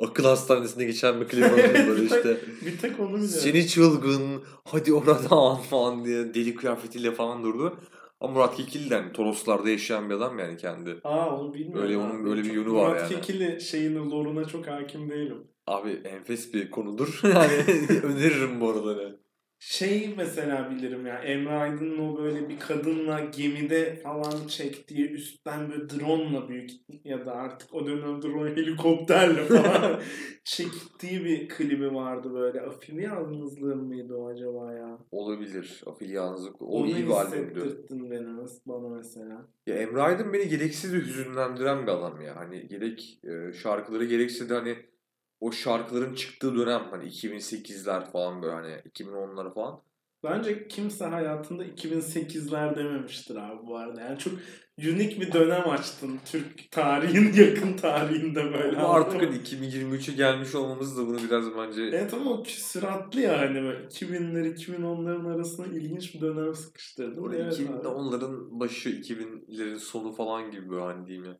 akıl 0.00 0.24
hastanesinde 0.24 0.84
geçen 0.84 1.20
bir 1.20 1.28
klip 1.28 1.44
var 1.44 1.86
böyle 1.88 2.04
işte. 2.16 2.36
Bir 2.66 2.78
tek 2.78 3.00
onu 3.00 3.08
biliyorum. 3.08 3.28
Seni 3.28 3.66
çılgın 3.68 4.42
hadi 4.64 4.92
oradan 4.92 5.56
falan 5.56 6.04
diye 6.04 6.34
deli 6.34 6.54
kıyafetiyle 6.54 7.12
falan 7.12 7.44
durdu. 7.44 7.80
Ama 8.20 8.32
Murat 8.32 8.56
Kekilli 8.56 8.90
de 8.90 8.94
hani 8.94 9.12
Toroslar'da 9.12 9.70
yaşayan 9.70 10.10
bir 10.10 10.14
adam 10.14 10.38
yani 10.38 10.56
kendi. 10.56 11.00
Aa 11.04 11.36
onu 11.36 11.54
bilmiyorum. 11.54 11.82
Öyle 11.82 11.96
onun 11.96 12.24
böyle 12.24 12.42
bir 12.44 12.52
yönü 12.52 12.72
var 12.72 12.88
Murat 12.88 13.10
yani. 13.10 13.14
Kekilli 13.14 13.60
şeyini, 13.60 14.10
loruna 14.10 14.44
çok 14.44 14.66
hakim 14.66 15.10
değilim. 15.10 15.44
Abi 15.66 15.90
enfes 15.90 16.54
bir 16.54 16.70
konudur. 16.70 17.20
Yani 17.24 17.52
öneririm 18.02 18.60
bu 18.60 18.70
arada. 18.70 18.88
hani. 18.88 19.16
Şey 19.62 20.14
mesela 20.16 20.70
bilirim 20.70 21.06
ya 21.06 21.18
Emre 21.18 21.50
Aydın'ın 21.52 21.98
o 21.98 22.18
böyle 22.18 22.48
bir 22.48 22.58
kadınla 22.58 23.20
gemide 23.20 23.94
falan 23.96 24.46
çektiği 24.48 25.10
üstten 25.10 25.70
böyle 25.70 25.88
drone'la 25.90 26.48
büyük 26.48 26.70
ya 27.04 27.26
da 27.26 27.32
artık 27.32 27.74
o 27.74 27.86
dönem 27.86 28.22
drone 28.22 28.50
helikopterle 28.50 29.44
falan 29.44 30.00
çektiği 30.44 31.24
bir 31.24 31.48
klibi 31.48 31.94
vardı 31.94 32.34
böyle. 32.34 32.60
Afili 32.60 33.02
yalnızlığım 33.02 33.84
mıydı 33.86 34.14
o 34.14 34.28
acaba 34.28 34.72
ya? 34.72 34.98
Olabilir. 35.10 35.82
Afil 35.86 36.10
yalnızlık. 36.10 36.62
O 36.62 36.66
Onu 36.66 36.86
iyi 36.86 37.06
bir 37.06 37.10
albümdü. 37.10 37.86
beni 37.90 38.26
mes- 38.26 38.60
bana 38.66 38.88
mesela. 38.88 39.48
Ya 39.66 39.74
Emre 39.74 40.02
Aydın 40.02 40.32
beni 40.32 40.48
gereksiz 40.48 40.92
hüzünlendiren 40.92 41.82
bir 41.82 41.92
adam 41.92 42.20
ya. 42.20 42.36
Hani 42.36 42.68
gerek 42.68 43.20
e, 43.24 43.52
şarkıları 43.52 44.04
gerekse 44.04 44.48
de 44.48 44.54
hani 44.54 44.76
o 45.40 45.52
şarkıların 45.52 46.14
çıktığı 46.14 46.56
dönem 46.56 46.82
hani 46.90 47.04
2008'ler 47.04 48.12
falan 48.12 48.42
böyle 48.42 48.54
hani 48.54 48.72
2010'lar 48.72 49.54
falan. 49.54 49.82
Bence 50.22 50.68
kimse 50.68 51.04
hayatında 51.04 51.64
2008'ler 51.64 52.76
dememiştir 52.76 53.36
abi 53.36 53.66
bu 53.66 53.76
arada. 53.76 54.00
Yani 54.00 54.18
çok 54.18 54.32
unik 54.78 55.20
bir 55.20 55.32
dönem 55.32 55.68
açtın 55.68 56.20
Türk 56.24 56.70
tarihin 56.70 57.32
yakın 57.44 57.76
tarihinde 57.76 58.52
böyle. 58.52 58.76
Ama 58.76 58.88
artık 58.94 59.22
anladın 59.22 59.26
hani 59.26 59.36
mı? 59.36 59.42
2023'e 59.42 60.14
gelmiş 60.14 60.54
olmamız 60.54 60.98
da 60.98 61.06
bunu 61.06 61.22
biraz 61.22 61.56
bence 61.56 61.82
Evet 61.82 62.14
ama 62.14 62.30
o 62.30 62.42
küsuratlı 62.42 63.20
ya 63.20 63.38
hani 63.40 63.62
böyle 63.62 63.86
2000'ler 63.86 64.54
2010'ların 64.54 65.34
arasına 65.34 65.66
ilginç 65.66 66.14
bir 66.14 66.20
dönem 66.20 66.54
sıkıştırdın. 66.54 67.24
Böyle 67.24 67.38
Evet 67.38 67.52
2000'de 67.58 67.88
abi. 67.88 67.88
onların 67.88 68.60
başı 68.60 68.90
2000'lerin 68.90 69.78
sonu 69.78 70.12
falan 70.12 70.50
gibi 70.50 70.70
böyle 70.70 70.82
hani 70.84 71.06
diyeyim 71.06 71.24
ya. 71.26 71.38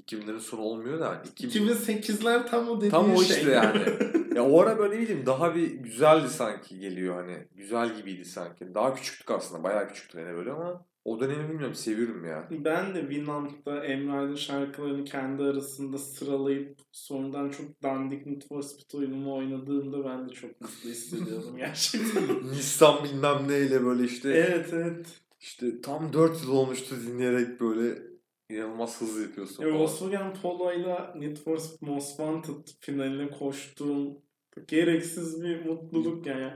2000'lerin 0.00 0.40
sonu 0.40 0.60
olmuyor 0.60 1.00
da 1.00 1.08
hani 1.08 1.28
2000 1.28 1.68
2008'ler 1.68 2.46
tam 2.50 2.68
o 2.68 2.76
dediğin 2.76 2.90
Tam 2.90 3.12
o 3.12 3.22
şey. 3.22 3.36
işte 3.36 3.50
yani. 3.50 3.82
Ya 4.34 4.44
o 4.44 4.60
ara 4.60 4.78
böyle 4.78 4.98
bileyim 4.98 5.26
daha 5.26 5.54
bir 5.54 5.70
güzeldi 5.70 6.28
sanki 6.28 6.78
geliyor 6.78 7.14
hani. 7.14 7.48
Güzel 7.54 7.96
gibiydi 7.96 8.24
sanki. 8.24 8.74
Daha 8.74 8.94
küçüktük 8.94 9.30
aslında. 9.30 9.62
Bayağı 9.62 9.88
küçüktük 9.88 10.20
hani 10.20 10.34
böyle 10.34 10.52
ama 10.52 10.86
o 11.04 11.20
dönemi 11.20 11.48
bilmiyorum 11.48 11.74
seviyorum 11.74 12.24
ya. 12.24 12.48
Ben 12.50 12.94
de 12.94 13.00
Winamp'ta 13.00 13.84
Emre 13.84 14.12
Aydın 14.12 14.34
şarkılarını 14.34 15.04
kendi 15.04 15.42
arasında 15.42 15.98
sıralayıp 15.98 16.78
sonradan 16.92 17.50
çok 17.50 17.82
dandik 17.82 18.26
Need 18.26 18.42
for 18.48 18.62
Speed 18.62 18.98
oyunumu 18.98 19.36
oynadığımda 19.36 20.04
ben 20.04 20.28
de 20.28 20.32
çok 20.32 20.60
mutlu 20.60 20.90
hissediyordum 20.90 21.56
gerçekten. 21.56 22.48
Nissan 22.52 23.04
bilmem 23.04 23.48
neyle 23.48 23.84
böyle 23.84 24.04
işte 24.04 24.30
evet 24.30 24.68
evet. 24.72 25.06
işte 25.40 25.80
tam 25.80 26.12
4 26.12 26.42
yıl 26.42 26.52
olmuştu 26.52 26.96
dinleyerek 27.06 27.60
böyle 27.60 28.11
inanılmaz 28.52 29.00
hızlı 29.00 29.22
yapıyorsun 29.22 29.66
Ya. 29.66 29.74
Volkswagen 29.74 30.34
Polo'yla 30.42 31.14
Need 31.18 31.36
for 31.36 31.58
Most 31.80 32.08
Wanted 32.08 32.68
finaline 32.80 33.30
koştuğum 33.30 34.22
gereksiz 34.68 35.42
bir 35.44 35.64
mutluluk 35.64 36.26
yani. 36.26 36.52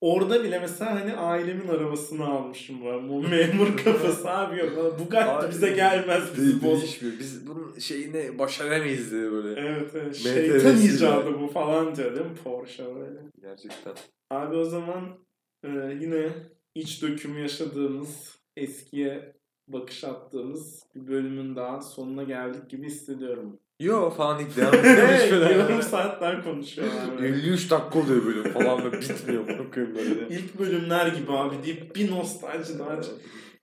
Orada 0.00 0.44
bile 0.44 0.58
mesela 0.58 0.94
hani 1.00 1.14
ailemin 1.16 1.68
arabasını 1.68 2.26
almışım 2.26 2.76
ben. 2.84 3.08
Bu 3.08 3.22
memur 3.22 3.76
kafası 3.84 4.30
abi 4.30 4.58
yok. 4.58 4.98
Bugatti 5.00 5.50
bize 5.50 5.70
gelmez 5.70 6.36
bizi 6.36 6.62
boz. 6.64 6.82
değişmiyor. 6.82 7.18
Biz 7.18 7.46
bunun 7.46 7.78
şeyini 7.78 8.38
başaramayız 8.38 9.10
diye 9.10 9.32
böyle. 9.32 9.60
Evet 9.60 9.90
evet. 9.94 10.16
Şeytan 10.16 10.76
icadı 10.76 11.40
bu 11.40 11.48
falan 11.48 11.96
diyor 11.96 12.16
değil 12.16 12.26
mi 12.26 12.36
Porsche 12.44 12.84
böyle. 12.94 13.20
Gerçekten. 13.42 13.94
Abi 14.30 14.56
o 14.56 14.64
zaman 14.64 15.18
e, 15.64 15.68
yine 16.00 16.28
iç 16.74 17.02
dökümü 17.02 17.40
yaşadığımız, 17.40 18.38
eskiye 18.56 19.34
bakış 19.68 20.04
attığımız 20.04 20.82
bir 20.94 21.06
bölümün 21.06 21.56
daha 21.56 21.82
sonuna 21.82 22.22
geldik 22.22 22.70
gibi 22.70 22.86
hissediyorum. 22.86 23.58
Yo 23.80 24.10
falan 24.10 24.40
ilk 24.40 24.56
devam 24.56 24.74
ediyormuş 24.78 25.50
Yarım 25.50 25.82
saatler 25.82 26.44
konuşuyorlar. 26.44 27.18
böyle. 27.18 27.28
53 27.28 27.70
dakika 27.70 27.98
oluyor 27.98 28.24
bölüm 28.26 28.52
falan 28.52 28.84
ve 28.84 28.92
bitmiyor. 29.00 29.48
Bakıyorum 29.58 29.94
böyle. 29.94 30.28
İlk 30.28 30.58
bölümler 30.58 31.06
gibi 31.06 31.32
abi 31.32 31.54
deyip 31.64 31.96
bir 31.96 32.10
nostalji 32.10 32.78
daha. 32.78 33.00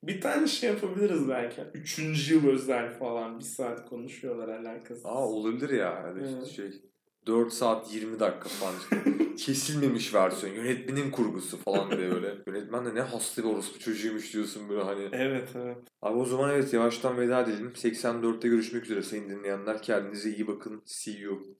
Bir 0.03 0.21
tane 0.21 0.47
şey 0.47 0.69
yapabiliriz 0.69 1.29
belki. 1.29 1.61
Üçüncü 1.73 2.33
yıl 2.35 2.47
özel 2.47 2.97
falan. 2.99 3.39
Bir 3.39 3.45
saat 3.45 3.89
konuşuyorlar 3.89 4.47
alakasız. 4.47 5.05
Aa 5.05 5.27
olabilir 5.27 5.69
ya. 5.69 6.03
Yani 6.07 6.35
Evet. 6.35 6.47
şey 6.47 6.71
4 7.27 7.53
saat 7.53 7.93
20 7.93 8.19
dakika 8.19 8.49
falan. 8.49 8.75
Kesilmemiş 9.37 10.13
versiyon. 10.13 10.53
Yönetmenin 10.53 11.11
kurgusu 11.11 11.57
falan 11.57 11.91
diye 11.91 12.11
böyle. 12.11 12.35
Yönetmen 12.47 12.85
de 12.85 12.95
ne 12.95 13.01
hasta 13.01 13.43
bir 13.43 13.47
orospu 13.47 13.79
çocuğuymuş 13.79 14.33
diyorsun 14.33 14.69
böyle 14.69 14.83
hani. 14.83 15.09
Evet 15.11 15.49
evet. 15.55 15.77
Abi 16.01 16.17
o 16.17 16.25
zaman 16.25 16.49
evet 16.49 16.73
yavaştan 16.73 17.17
veda 17.17 17.41
edelim. 17.41 17.73
84'te 17.75 18.47
görüşmek 18.47 18.83
üzere 18.83 19.03
sayın 19.03 19.29
dinleyenler. 19.29 19.81
Kendinize 19.81 20.29
iyi 20.29 20.47
bakın. 20.47 20.81
See 20.85 21.19
you. 21.19 21.57